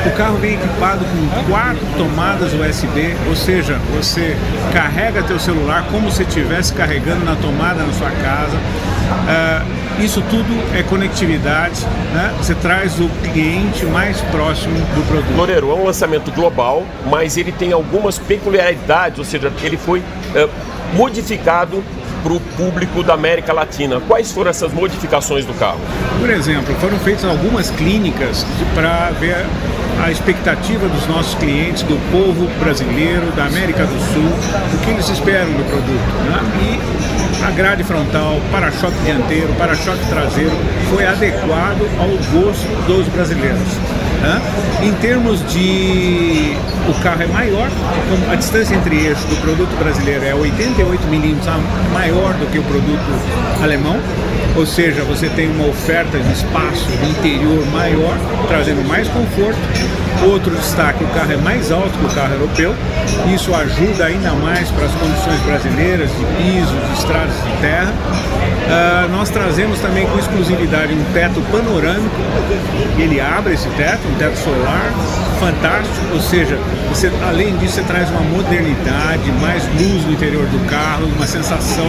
o 0.06 0.16
carro 0.16 0.36
vem 0.38 0.54
equipado 0.54 1.04
com 1.04 1.50
quatro 1.50 1.86
tomadas 1.96 2.52
USB, 2.52 3.14
ou 3.28 3.36
seja, 3.36 3.78
você 3.94 4.36
carrega 4.72 5.22
teu 5.22 5.38
celular 5.38 5.86
como 5.90 6.10
se 6.10 6.22
estivesse 6.22 6.72
carregando 6.72 7.24
na 7.24 7.36
tomada 7.36 7.82
na 7.82 7.92
sua 7.92 8.10
casa. 8.10 8.56
Uh, 8.56 10.02
isso 10.02 10.22
tudo 10.28 10.76
é 10.76 10.82
conectividade, 10.82 11.86
né? 12.12 12.34
você 12.36 12.54
traz 12.54 13.00
o 13.00 13.08
cliente 13.22 13.86
mais 13.86 14.20
próximo 14.20 14.78
do 14.94 15.06
produto. 15.08 15.34
Loureiro, 15.34 15.70
é 15.70 15.74
um 15.74 15.84
lançamento 15.84 16.30
global, 16.32 16.84
mas 17.10 17.38
ele 17.38 17.50
tem 17.50 17.72
algumas 17.72 18.18
peculiaridades, 18.18 19.18
ou 19.18 19.24
seja, 19.24 19.50
ele 19.62 19.78
foi 19.78 20.02
é, 20.34 20.46
modificado 20.92 21.82
para 22.26 22.34
o 22.34 22.40
público 22.40 23.04
da 23.04 23.14
América 23.14 23.52
Latina. 23.52 24.00
Quais 24.00 24.32
foram 24.32 24.50
essas 24.50 24.72
modificações 24.72 25.44
do 25.44 25.54
carro? 25.54 25.78
Por 26.18 26.28
exemplo, 26.28 26.74
foram 26.80 26.98
feitas 26.98 27.24
algumas 27.24 27.70
clínicas 27.70 28.44
para 28.74 29.10
ver 29.12 29.46
a 30.02 30.10
expectativa 30.10 30.88
dos 30.88 31.06
nossos 31.06 31.36
clientes, 31.36 31.84
do 31.84 31.96
povo 32.10 32.48
brasileiro, 32.58 33.30
da 33.36 33.46
América 33.46 33.86
do 33.86 33.98
Sul, 34.12 34.28
o 34.74 34.84
que 34.84 34.90
eles 34.90 35.08
esperam 35.08 35.52
do 35.52 35.64
produto. 35.70 36.14
Né? 36.24 36.80
E 37.40 37.44
a 37.44 37.50
grade 37.52 37.84
frontal, 37.84 38.40
para-choque 38.50 38.96
dianteiro, 39.04 39.52
para-choque 39.56 40.04
traseiro 40.08 40.56
foi 40.90 41.06
adequado 41.06 41.82
ao 42.00 42.08
gosto 42.40 42.86
dos 42.88 43.06
brasileiros. 43.08 43.95
Né? 44.22 44.40
Em 44.82 44.92
termos 44.94 45.40
de. 45.52 46.56
O 46.88 47.02
carro 47.02 47.22
é 47.22 47.26
maior, 47.26 47.68
então 47.68 48.32
a 48.32 48.36
distância 48.36 48.74
entre 48.74 48.96
eixos 49.06 49.24
do 49.24 49.36
produto 49.42 49.76
brasileiro 49.76 50.24
é 50.24 50.34
88 50.34 51.06
milímetros 51.08 51.48
maior 51.92 52.32
do 52.34 52.46
que 52.46 52.58
o 52.58 52.62
produto 52.62 53.02
alemão, 53.60 53.98
ou 54.56 54.64
seja, 54.64 55.04
você 55.04 55.28
tem 55.28 55.50
uma 55.50 55.68
oferta 55.68 56.18
de 56.18 56.32
espaço 56.32 56.88
de 56.88 57.10
interior 57.10 57.64
maior, 57.66 58.16
trazendo 58.48 58.86
mais 58.88 59.06
conforto. 59.08 59.58
Outro 60.26 60.50
destaque, 60.56 61.04
o 61.04 61.08
carro 61.08 61.32
é 61.32 61.36
mais 61.36 61.70
alto 61.70 61.90
que 61.90 62.06
o 62.06 62.08
carro 62.08 62.32
europeu, 62.32 62.74
isso 63.34 63.54
ajuda 63.54 64.06
ainda 64.06 64.32
mais 64.32 64.70
para 64.70 64.86
as 64.86 64.92
condições 64.92 65.38
brasileiras 65.40 66.08
de 66.08 66.24
piso, 66.36 66.74
de 66.74 66.98
estradas 66.98 67.34
de 67.34 67.60
terra. 67.60 67.92
Uh, 67.92 69.12
nós 69.12 69.28
trazemos 69.28 69.78
também 69.80 70.06
com 70.06 70.18
exclusividade 70.18 70.94
um 70.94 71.04
teto 71.12 71.40
panorâmico, 71.52 72.16
ele 72.98 73.20
abre 73.20 73.52
esse 73.52 73.68
teto, 73.70 74.08
um 74.08 74.14
teto 74.14 74.36
solar, 74.38 74.90
fantástico, 75.38 76.14
ou 76.14 76.20
seja, 76.20 76.58
você, 76.88 77.10
além 77.26 77.56
disso 77.56 77.74
você 77.74 77.82
traz 77.82 78.10
uma 78.10 78.20
modernidade, 78.20 79.30
mais 79.40 79.64
luz 79.74 80.04
no 80.04 80.12
interior 80.12 80.46
do 80.46 80.68
carro, 80.68 81.06
uma 81.06 81.26
sensação 81.26 81.86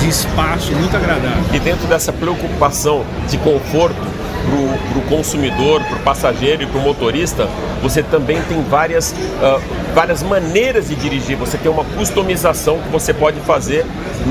de 0.00 0.08
espaço 0.08 0.72
muito 0.72 0.96
agradável. 0.96 1.44
E 1.52 1.58
dentro 1.58 1.86
dessa 1.86 2.12
preocupação 2.12 3.04
de 3.28 3.36
conforto 3.38 4.14
para 4.44 4.98
o 4.98 5.02
consumidor, 5.08 5.82
para 5.84 5.96
o 5.96 6.00
passageiro 6.00 6.62
e 6.62 6.66
para 6.66 6.78
o 6.78 6.82
motorista, 6.82 7.48
você 7.82 8.02
também 8.02 8.40
tem 8.42 8.62
várias, 8.62 9.12
uh, 9.12 9.60
várias 9.94 10.22
maneiras 10.22 10.88
de 10.88 10.94
dirigir. 10.94 11.36
Você 11.36 11.56
tem 11.56 11.70
uma 11.70 11.84
customização 11.84 12.78
que 12.78 12.88
você 12.88 13.14
pode 13.14 13.40
fazer 13.40 13.86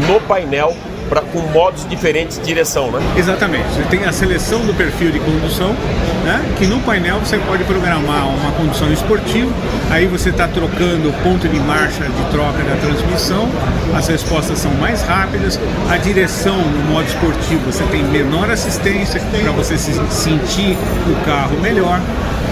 no 0.07 0.19
painel 0.21 0.75
pra, 1.13 1.21
com 1.21 1.39
modos 1.51 1.87
diferentes 1.87 2.39
de 2.39 2.45
direção, 2.45 2.89
né? 2.89 2.99
Exatamente. 3.15 3.67
Você 3.69 3.83
tem 3.83 4.03
a 4.05 4.11
seleção 4.11 4.65
do 4.65 4.73
perfil 4.73 5.11
de 5.11 5.19
condução, 5.19 5.75
né? 6.23 6.43
que 6.57 6.65
no 6.65 6.79
painel 6.79 7.19
você 7.19 7.37
pode 7.37 7.63
programar 7.65 8.27
uma 8.27 8.51
condução 8.53 8.91
esportiva, 8.91 9.51
aí 9.91 10.07
você 10.07 10.29
está 10.29 10.47
trocando 10.47 11.09
o 11.09 11.13
ponto 11.23 11.47
de 11.47 11.59
marcha 11.59 12.03
de 12.03 12.31
troca 12.31 12.63
da 12.63 12.75
transmissão, 12.77 13.47
as 13.95 14.07
respostas 14.07 14.57
são 14.57 14.71
mais 14.75 15.03
rápidas, 15.03 15.59
a 15.89 15.97
direção 15.97 16.57
no 16.57 16.91
modo 16.91 17.07
esportivo 17.07 17.61
você 17.65 17.83
tem 17.85 18.03
menor 18.03 18.49
assistência 18.49 19.21
para 19.21 19.51
você 19.51 19.77
se 19.77 19.93
sentir 20.09 20.77
o 21.07 21.25
carro 21.25 21.59
melhor. 21.61 21.99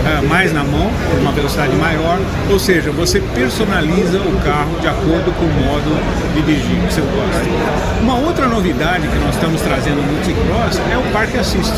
Uh, 0.01 0.27
mais 0.27 0.51
na 0.51 0.63
mão, 0.63 0.89
por 1.11 1.19
uma 1.19 1.31
velocidade 1.31 1.75
maior, 1.75 2.17
ou 2.49 2.57
seja, 2.57 2.89
você 2.89 3.21
personaliza 3.35 4.17
o 4.17 4.41
carro 4.43 4.79
de 4.79 4.87
acordo 4.87 5.31
com 5.37 5.45
o 5.45 5.53
modo 5.63 5.91
de 6.33 6.41
dirigir 6.41 6.75
que 6.87 6.91
você 6.91 7.01
gosta. 7.01 8.01
Uma 8.01 8.15
outra 8.15 8.47
novidade 8.51 9.07
que 9.07 9.17
nós 9.19 9.33
estamos 9.35 9.61
trazendo 9.61 10.01
no 10.01 10.25
T-Cross 10.25 10.81
é 10.91 10.97
o 10.97 11.13
Parque 11.13 11.37
Assist, 11.37 11.73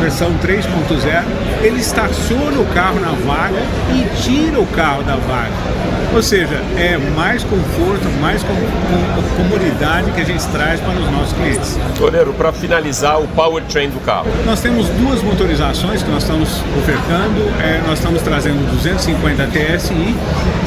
versão 0.00 0.32
3.0. 0.38 1.24
Ele 1.62 1.80
estaciona 1.80 2.60
o 2.60 2.66
carro 2.66 3.00
na 3.00 3.10
vaga 3.10 3.60
e 3.92 4.22
tira 4.22 4.60
o 4.60 4.66
carro 4.68 5.02
da 5.02 5.16
vaga. 5.16 6.05
Ou 6.16 6.22
seja, 6.22 6.54
é 6.78 6.96
mais 7.14 7.44
conforto, 7.44 8.08
mais 8.22 8.42
com, 8.42 8.54
com, 8.54 9.26
comodidade 9.36 10.10
que 10.12 10.20
a 10.22 10.24
gente 10.24 10.46
traz 10.46 10.80
para 10.80 10.98
os 10.98 11.10
nossos 11.10 11.34
clientes. 11.34 11.78
Toleiro, 11.98 12.32
para 12.32 12.50
finalizar 12.52 13.20
o 13.20 13.28
powertrain 13.28 13.90
do 13.90 14.00
carro. 14.00 14.26
Nós 14.46 14.62
temos 14.62 14.88
duas 14.88 15.22
motorizações 15.22 16.02
que 16.02 16.10
nós 16.10 16.22
estamos 16.22 16.48
ofertando. 16.78 17.42
É, 17.62 17.82
nós 17.86 17.98
estamos 17.98 18.22
trazendo 18.22 18.66
250 18.76 19.46
TSI 19.48 20.16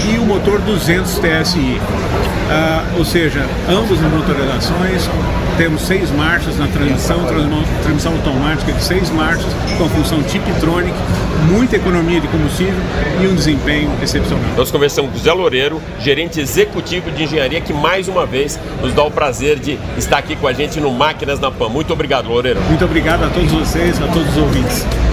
e 0.07 0.19
o 0.19 0.25
motor 0.27 0.59
200 0.61 1.13
TSI. 1.15 1.81
Ah, 2.51 2.83
ou 2.95 3.03
seja, 3.03 3.43
ambas 3.67 4.03
as 4.03 4.11
motorizações 4.11 5.09
temos 5.57 5.81
seis 5.81 6.09
marchas 6.11 6.57
na 6.57 6.67
transmissão, 6.67 7.19
transmissão 7.83 8.13
automática 8.13 8.71
de 8.71 8.81
seis 8.81 9.09
marchas 9.09 9.51
com 9.77 9.83
a 9.83 9.89
função 9.89 10.23
Tiptronic, 10.23 10.93
muita 11.51 11.75
economia 11.75 12.21
de 12.21 12.27
combustível 12.29 12.79
e 13.21 13.27
um 13.27 13.35
desempenho 13.35 13.91
excepcional. 14.01 14.45
Nós 14.55 14.71
conversamos 14.71 15.11
com 15.11 15.17
o 15.17 15.19
Zé 15.19 15.33
Loureiro, 15.39 15.81
gerente 15.99 16.39
executivo 16.39 17.09
de 17.11 17.23
engenharia, 17.23 17.61
que 17.61 17.73
mais 17.73 18.07
uma 18.07 18.25
vez 18.25 18.59
nos 18.81 18.93
dá 18.93 19.03
o 19.03 19.11
prazer 19.11 19.57
de 19.57 19.79
estar 19.97 20.17
aqui 20.17 20.35
com 20.35 20.47
a 20.47 20.53
gente 20.53 20.79
no 20.79 20.91
Máquinas 20.91 21.39
na 21.39 21.49
PAN. 21.49 21.69
Muito 21.69 21.93
obrigado, 21.93 22.27
Loureiro. 22.27 22.61
Muito 22.61 22.83
obrigado 22.85 23.23
a 23.23 23.29
todos 23.29 23.51
vocês, 23.51 24.01
a 24.01 24.07
todos 24.07 24.29
os 24.29 24.37
ouvintes. 24.37 25.08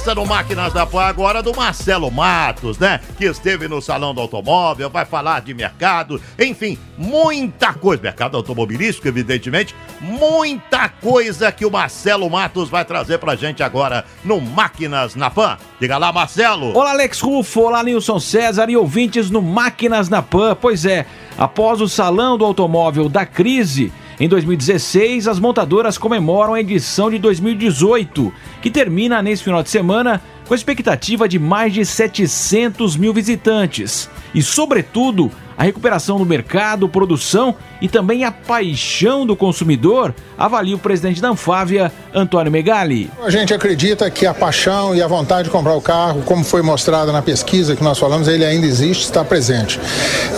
Presença 0.00 0.14
no 0.14 0.24
Máquinas 0.24 0.72
da 0.72 0.86
Pan 0.86 1.02
agora 1.02 1.42
do 1.42 1.54
Marcelo 1.54 2.10
Matos, 2.10 2.78
né? 2.78 3.00
Que 3.18 3.26
esteve 3.26 3.68
no 3.68 3.82
Salão 3.82 4.14
do 4.14 4.20
Automóvel, 4.20 4.88
vai 4.88 5.04
falar 5.04 5.40
de 5.40 5.52
mercado, 5.52 6.20
enfim, 6.38 6.78
muita 6.96 7.74
coisa. 7.74 8.02
Mercado 8.02 8.36
automobilístico, 8.36 9.06
evidentemente, 9.06 9.74
muita 10.00 10.88
coisa 10.88 11.52
que 11.52 11.66
o 11.66 11.70
Marcelo 11.70 12.30
Matos 12.30 12.70
vai 12.70 12.84
trazer 12.84 13.18
pra 13.18 13.36
gente 13.36 13.62
agora 13.62 14.04
no 14.24 14.40
Máquinas 14.40 15.14
na 15.14 15.28
Pan. 15.28 15.58
Diga 15.78 15.98
lá, 15.98 16.10
Marcelo. 16.12 16.74
Olá, 16.74 16.90
Alex 16.90 17.20
Rufo, 17.20 17.60
olá, 17.60 17.82
Nilson 17.82 18.18
César 18.18 18.70
e 18.70 18.76
ouvintes 18.76 19.30
no 19.30 19.42
Máquinas 19.42 20.08
na 20.08 20.22
Pan. 20.22 20.56
Pois 20.58 20.86
é, 20.86 21.04
após 21.36 21.80
o 21.80 21.88
Salão 21.88 22.38
do 22.38 22.44
Automóvel 22.44 23.08
da 23.08 23.26
Crise, 23.26 23.92
em 24.20 24.28
2016, 24.28 25.26
as 25.26 25.40
montadoras 25.40 25.96
comemoram 25.96 26.52
a 26.52 26.60
edição 26.60 27.10
de 27.10 27.18
2018, 27.18 28.30
que 28.60 28.70
termina 28.70 29.22
nesse 29.22 29.42
final 29.42 29.62
de 29.62 29.70
semana 29.70 30.20
com 30.46 30.54
expectativa 30.54 31.26
de 31.26 31.38
mais 31.38 31.72
de 31.72 31.86
700 31.86 32.98
mil 32.98 33.14
visitantes. 33.14 34.10
E, 34.34 34.42
sobretudo, 34.42 35.30
a 35.60 35.62
recuperação 35.62 36.16
do 36.16 36.24
mercado, 36.24 36.88
produção 36.88 37.54
e 37.82 37.88
também 37.88 38.24
a 38.24 38.32
paixão 38.32 39.26
do 39.26 39.36
consumidor, 39.36 40.14
avalia 40.38 40.74
o 40.74 40.78
presidente 40.78 41.20
da 41.20 41.28
Anfávia, 41.28 41.92
Antônio 42.14 42.50
Megali. 42.50 43.10
A 43.22 43.28
gente 43.28 43.52
acredita 43.52 44.10
que 44.10 44.24
a 44.24 44.32
paixão 44.32 44.94
e 44.94 45.02
a 45.02 45.06
vontade 45.06 45.44
de 45.44 45.50
comprar 45.50 45.74
o 45.74 45.80
carro, 45.82 46.22
como 46.22 46.42
foi 46.42 46.62
mostrado 46.62 47.12
na 47.12 47.20
pesquisa 47.20 47.76
que 47.76 47.84
nós 47.84 47.98
falamos, 47.98 48.26
ele 48.26 48.42
ainda 48.42 48.66
existe, 48.66 49.02
está 49.02 49.22
presente. 49.22 49.78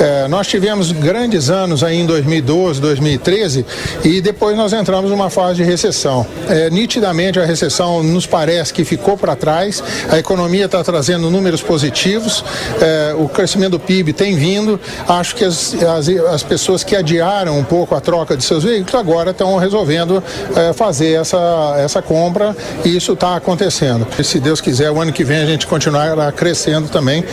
É, 0.01 0.27
nós 0.27 0.49
tivemos 0.49 0.91
grandes 0.91 1.51
anos 1.51 1.85
aí 1.85 2.01
em 2.01 2.07
2012, 2.07 2.81
2013 2.81 3.65
e 4.03 4.21
depois 4.21 4.57
nós 4.57 4.73
entramos 4.73 5.09
numa 5.09 5.31
fase 5.31 5.55
de 5.55 5.63
recessão. 5.63 6.27
É, 6.49 6.69
nitidamente 6.69 7.39
a 7.39 7.45
recessão 7.45 8.03
nos 8.03 8.27
parece 8.27 8.75
que 8.75 8.85
ficou 8.85 9.17
para 9.17 9.37
trás, 9.37 9.85
a 10.11 10.19
economia 10.19 10.65
está 10.65 10.83
trazendo 10.83 11.31
números 11.31 11.63
positivos, 11.63 12.45
é, 12.81 13.15
o 13.17 13.29
crescimento 13.29 13.73
do 13.73 13.81
PIB 13.81 14.13
tem 14.13 14.35
vindo, 14.35 14.81
acho 15.19 15.37
que 15.37 15.45
as, 15.45 15.75
as, 15.75 16.09
as, 16.09 16.43
pessoas 16.43 16.85
que 16.85 16.97
adiaram 16.97 17.59
um 17.59 17.65
pouco 17.65 17.95
a 17.95 18.01
troca 18.01 18.37
de 18.37 18.45
seus 18.45 18.65
veículos 18.65 18.95
agora 18.95 19.31
estão 19.31 19.57
resolvendo 19.57 20.23
é, 20.55 20.73
fazer 20.73 21.13
essa, 21.21 21.77
essa 21.79 22.03
compra 22.03 22.57
e 22.85 22.97
isso 22.97 23.13
está 23.13 23.37
acontecendo. 23.37 24.07
E 24.19 24.25
se 24.25 24.41
Deus 24.41 24.61
quiser, 24.61 24.91
o 24.91 25.01
ano 25.01 25.13
que 25.13 25.25
vem 25.25 25.39
a 25.39 25.47
gente 25.47 25.67
continuará 25.67 26.31
crescendo 26.33 26.89
também, 26.89 27.25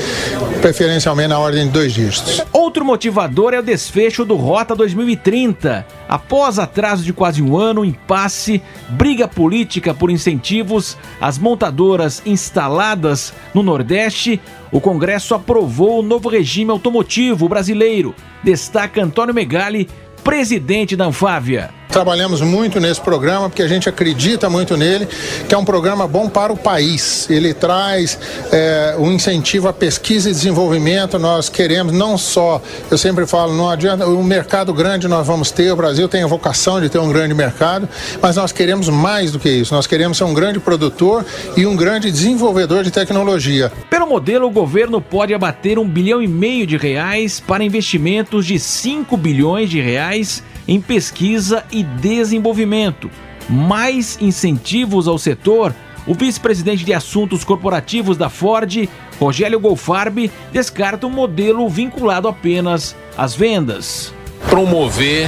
preferencialmente 0.62 1.29
na 1.29 1.39
ordem 1.39 1.65
de 1.65 1.71
dois 1.71 1.93
dígitos. 1.93 2.41
Outro 2.51 2.83
motivador 2.83 3.53
é 3.53 3.59
o 3.59 3.63
desfecho 3.63 4.25
do 4.25 4.36
Rota 4.36 4.75
2030. 4.75 5.86
Após 6.07 6.59
atraso 6.59 7.03
de 7.03 7.13
quase 7.13 7.41
um 7.41 7.57
ano, 7.57 7.86
impasse, 7.86 8.62
briga 8.89 9.27
política 9.27 9.93
por 9.93 10.09
incentivos, 10.09 10.98
as 11.21 11.38
montadoras 11.38 12.21
instaladas 12.25 13.33
no 13.53 13.63
Nordeste, 13.63 14.41
o 14.71 14.79
Congresso 14.79 15.33
aprovou 15.33 15.99
o 15.99 16.03
novo 16.03 16.29
regime 16.29 16.71
automotivo 16.71 17.49
brasileiro. 17.49 18.13
Destaca 18.43 19.03
Antônio 19.03 19.33
Megali, 19.33 19.89
presidente 20.23 20.95
da 20.95 21.05
Anfávia. 21.05 21.78
Trabalhamos 21.89 22.39
muito 22.41 22.79
nesse 22.79 23.01
programa 23.01 23.50
porque 23.50 23.63
a 23.63 23.67
gente 23.67 23.89
acredita 23.89 24.48
muito 24.48 24.77
nele, 24.77 25.08
que 25.48 25.55
é 25.55 25.58
um 25.58 25.65
programa 25.65 26.08
bom 26.08 26.29
para 26.29 26.53
o 26.53 26.55
país. 26.55 27.27
Ele 27.27 27.51
traz 27.51 28.17
é, 28.51 28.96
um 29.00 29.12
incentivo 29.12 29.67
à 29.67 29.74
pesquisa 29.74 30.29
e 30.29 30.31
desenvolvimento. 30.31 31.17
Nós 31.17 31.50
queremos 31.50 31.91
não 31.91 32.15
só, 32.15 32.62
eu 32.91 32.98
sempre 32.98 33.25
falo, 33.25 33.55
não 33.55 33.67
adianta, 33.67 34.08
um 34.08 34.24
mercado 34.24 34.72
grande 34.72 35.08
nós 35.08 35.25
vamos 35.25 35.50
ter, 35.50 35.72
o 35.72 35.75
Brasil 35.75 36.08
tem 36.08 36.22
a 36.22 36.27
vocação 36.27 36.79
de 36.79 36.89
ter 36.89 37.00
um 37.00 37.10
grande 37.10 37.34
mercado, 37.34 37.89
mas 38.22 38.36
nós 38.36 38.51
queremos 38.51 38.88
mais 38.88 39.31
do 39.31 39.39
que 39.39 39.50
isso. 39.50 39.74
Nós 39.74 39.88
queremos 39.88 40.15
ser 40.15 40.25
um 40.25 40.34
grande 40.34 40.60
produtor 40.60 41.25
e 41.58 41.65
um 41.65 41.75
grande 41.75 42.12
desenvolvedor 42.12 42.84
de 42.84 42.91
tecnologia. 42.91 43.72
Pelo 43.89 44.05
modelo, 44.05 44.46
o 44.46 44.51
governo 44.51 45.01
pode 45.01 45.34
abater 45.34 45.79
um 45.79 45.89
bilhão 45.89 46.22
e 46.22 46.27
meio 46.27 46.67
de 46.67 46.77
reais 46.77 47.39
para 47.39 47.63
investimentos 47.63 48.46
de 48.46 48.60
5 48.60 49.17
bilhões 49.17 49.72
de 49.72 49.81
reais 49.81 50.43
em 50.69 50.79
pesquisa 50.79 51.65
e 51.71 51.81
desenvolvimento, 51.81 53.09
mais 53.49 54.19
incentivos 54.21 55.07
ao 55.07 55.17
setor. 55.17 55.73
O 56.05 56.13
vice-presidente 56.13 56.85
de 56.85 56.93
assuntos 56.93 57.43
corporativos 57.43 58.15
da 58.15 58.29
Ford, 58.29 58.88
Rogério 59.19 59.60
Golfarb, 59.60 60.29
descarta 60.53 61.08
um 61.08 61.10
modelo 61.10 61.67
vinculado 61.67 62.27
apenas 62.27 62.95
às 63.17 63.34
vendas. 63.34 64.13
Promover 64.47 65.27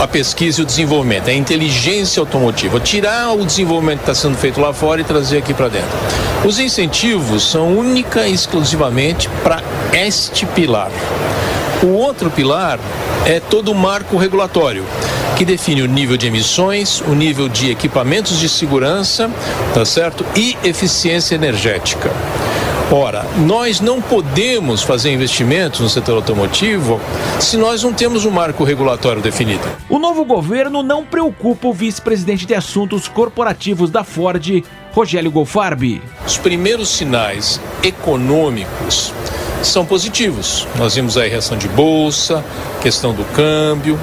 a 0.00 0.08
pesquisa 0.08 0.60
e 0.60 0.64
o 0.64 0.66
desenvolvimento, 0.66 1.30
a 1.30 1.32
inteligência 1.32 2.18
automotiva, 2.20 2.80
tirar 2.80 3.32
o 3.32 3.46
desenvolvimento 3.46 3.98
que 3.98 4.10
está 4.10 4.14
sendo 4.14 4.36
feito 4.36 4.60
lá 4.60 4.72
fora 4.72 5.00
e 5.00 5.04
trazer 5.04 5.38
aqui 5.38 5.54
para 5.54 5.68
dentro. 5.68 5.96
Os 6.44 6.58
incentivos 6.58 7.48
são 7.48 7.78
única 7.78 8.26
e 8.26 8.34
exclusivamente 8.34 9.28
para 9.44 9.62
este 9.92 10.44
pilar. 10.46 10.90
O 11.82 11.88
outro 11.88 12.30
pilar 12.30 12.80
é 13.26 13.40
todo 13.40 13.72
o 13.72 13.74
marco 13.74 14.16
regulatório 14.16 14.84
que 15.36 15.44
define 15.44 15.82
o 15.82 15.86
nível 15.86 16.16
de 16.16 16.26
emissões, 16.26 17.00
o 17.00 17.14
nível 17.14 17.48
de 17.48 17.70
equipamentos 17.70 18.38
de 18.38 18.48
segurança, 18.48 19.30
tá 19.72 19.84
certo? 19.84 20.24
E 20.36 20.56
eficiência 20.62 21.34
energética. 21.34 22.10
Ora, 22.92 23.24
nós 23.38 23.80
não 23.80 24.02
podemos 24.02 24.82
fazer 24.82 25.12
investimentos 25.12 25.78
no 25.78 25.88
setor 25.88 26.16
automotivo 26.16 27.00
se 27.38 27.56
nós 27.56 27.84
não 27.84 27.92
temos 27.92 28.24
um 28.24 28.30
marco 28.30 28.64
regulatório 28.64 29.22
definido. 29.22 29.62
O 29.88 29.98
novo 29.98 30.24
governo 30.24 30.82
não 30.82 31.04
preocupa 31.04 31.68
o 31.68 31.72
vice-presidente 31.72 32.44
de 32.44 32.54
assuntos 32.54 33.06
corporativos 33.06 33.90
da 33.90 34.02
Ford, 34.02 34.64
Rogério 34.92 35.30
Golfarbi. 35.30 36.02
Os 36.26 36.36
primeiros 36.36 36.88
sinais 36.88 37.60
econômicos 37.82 39.14
são 39.62 39.84
positivos. 39.84 40.66
Nós 40.76 40.94
vimos 40.94 41.16
aí 41.16 41.28
reação 41.28 41.56
de 41.56 41.68
bolsa, 41.68 42.44
questão 42.80 43.12
do 43.12 43.24
câmbio, 43.32 43.98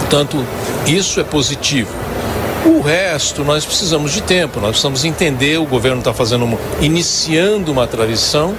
portanto, 0.00 0.44
isso 0.86 1.20
é 1.20 1.24
positivo. 1.24 1.90
O 2.64 2.82
resto 2.82 3.42
nós 3.42 3.64
precisamos 3.64 4.12
de 4.12 4.20
tempo, 4.22 4.60
nós 4.60 4.70
precisamos 4.70 5.04
entender. 5.04 5.58
O 5.58 5.64
governo 5.64 5.98
está 5.98 6.12
fazendo, 6.12 6.44
uma, 6.44 6.58
iniciando 6.80 7.72
uma 7.72 7.86
transição, 7.86 8.54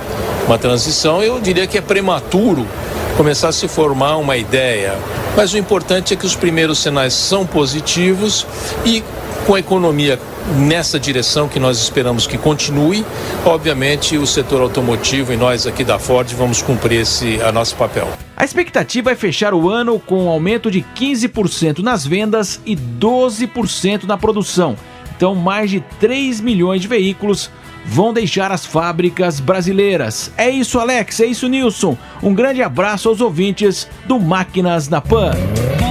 uma 0.48 0.58
transição. 0.58 1.22
Eu 1.22 1.40
diria 1.40 1.68
que 1.68 1.78
é 1.78 1.82
prematuro 1.82 2.68
começar 3.16 3.50
a 3.50 3.52
se 3.52 3.68
formar 3.68 4.18
uma 4.18 4.38
ideia, 4.38 4.98
mas 5.36 5.54
o 5.54 5.58
importante 5.58 6.14
é 6.14 6.18
que 6.18 6.26
os 6.26 6.36
primeiros 6.36 6.80
sinais 6.80 7.14
são 7.14 7.46
positivos 7.46 8.46
e 8.86 9.04
com 9.46 9.56
a 9.56 9.60
economia 9.60 10.20
nessa 10.58 11.00
direção 11.00 11.48
que 11.48 11.60
nós 11.60 11.78
esperamos 11.78 12.28
que 12.28 12.38
continue. 12.38 13.06
Obviamente, 13.46 14.18
o 14.18 14.26
setor 14.26 14.62
automotivo 14.62 15.34
e 15.34 15.38
nós 15.38 15.66
aqui 15.66 15.84
da 15.84 16.00
Ford 16.00 16.32
vamos 16.34 16.62
cumprir 16.62 17.02
esse 17.02 17.42
a 17.42 17.52
nosso 17.52 17.76
papel. 17.76 18.08
A 18.36 18.44
expectativa 18.44 19.12
é 19.12 19.16
fechar 19.16 19.54
o 19.54 19.70
ano 19.70 20.00
com 20.00 20.26
um 20.26 20.30
aumento 20.30 20.72
de 20.72 20.84
15% 20.96 21.80
nas 21.80 22.06
vendas 22.06 22.60
e 22.66 22.76
12% 22.76 24.04
na 24.04 24.18
produção. 24.18 24.76
Então, 25.16 25.36
mais 25.36 25.70
de 25.70 25.82
3 26.00 26.42
milhões 26.42 26.82
de 26.82 26.88
veículos 26.88 27.52
vão 27.86 28.14
deixar 28.14 28.52
as 28.52 28.66
fábricas 28.66 29.40
brasileiras. 29.40 30.32
É 30.38 30.50
isso, 30.50 30.80
Alex, 30.80 31.20
é 31.20 31.26
isso, 31.26 31.48
Nilson. 31.48 31.98
Um 32.22 32.34
grande 32.34 32.62
abraço 32.62 33.10
aos 33.10 33.22
ouvintes 33.22 33.88
do 34.06 34.20
Máquinas 34.20 34.88
na 34.88 35.02
Pan. 35.02 35.32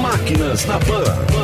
Máquinas 0.03 0.65
na 0.67 0.79
Pan. 0.79 1.40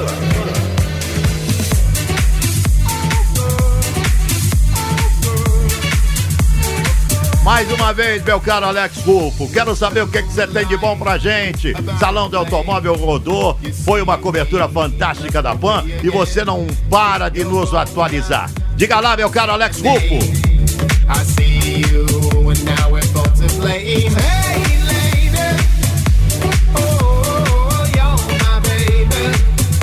Uma 7.87 7.95
vez, 7.95 8.21
meu 8.25 8.41
caro 8.41 8.67
Alex 8.67 8.97
Rufo, 9.05 9.49
quero 9.49 9.77
saber 9.77 10.03
o 10.03 10.09
que, 10.09 10.21
que 10.21 10.33
você 10.33 10.45
tem 10.49 10.67
de 10.67 10.77
bom 10.77 10.99
pra 10.99 11.17
gente. 11.19 11.73
Salão 12.01 12.29
de 12.29 12.35
Automóvel 12.35 12.97
rodou, 12.97 13.57
foi 13.85 14.03
uma 14.03 14.19
cobertura 14.19 14.69
fantástica 14.69 15.41
da 15.41 15.55
PAN 15.55 15.85
e 16.03 16.11
você 16.11 16.45
não 16.45 16.67
para 16.91 17.29
de 17.29 17.45
nos 17.45 17.73
atualizar. 17.73 18.51
Diga 18.75 18.99
lá, 18.99 19.17
meu 19.17 19.31
caro 19.31 19.53
Alex 19.53 19.81
Rufo. 19.81 20.19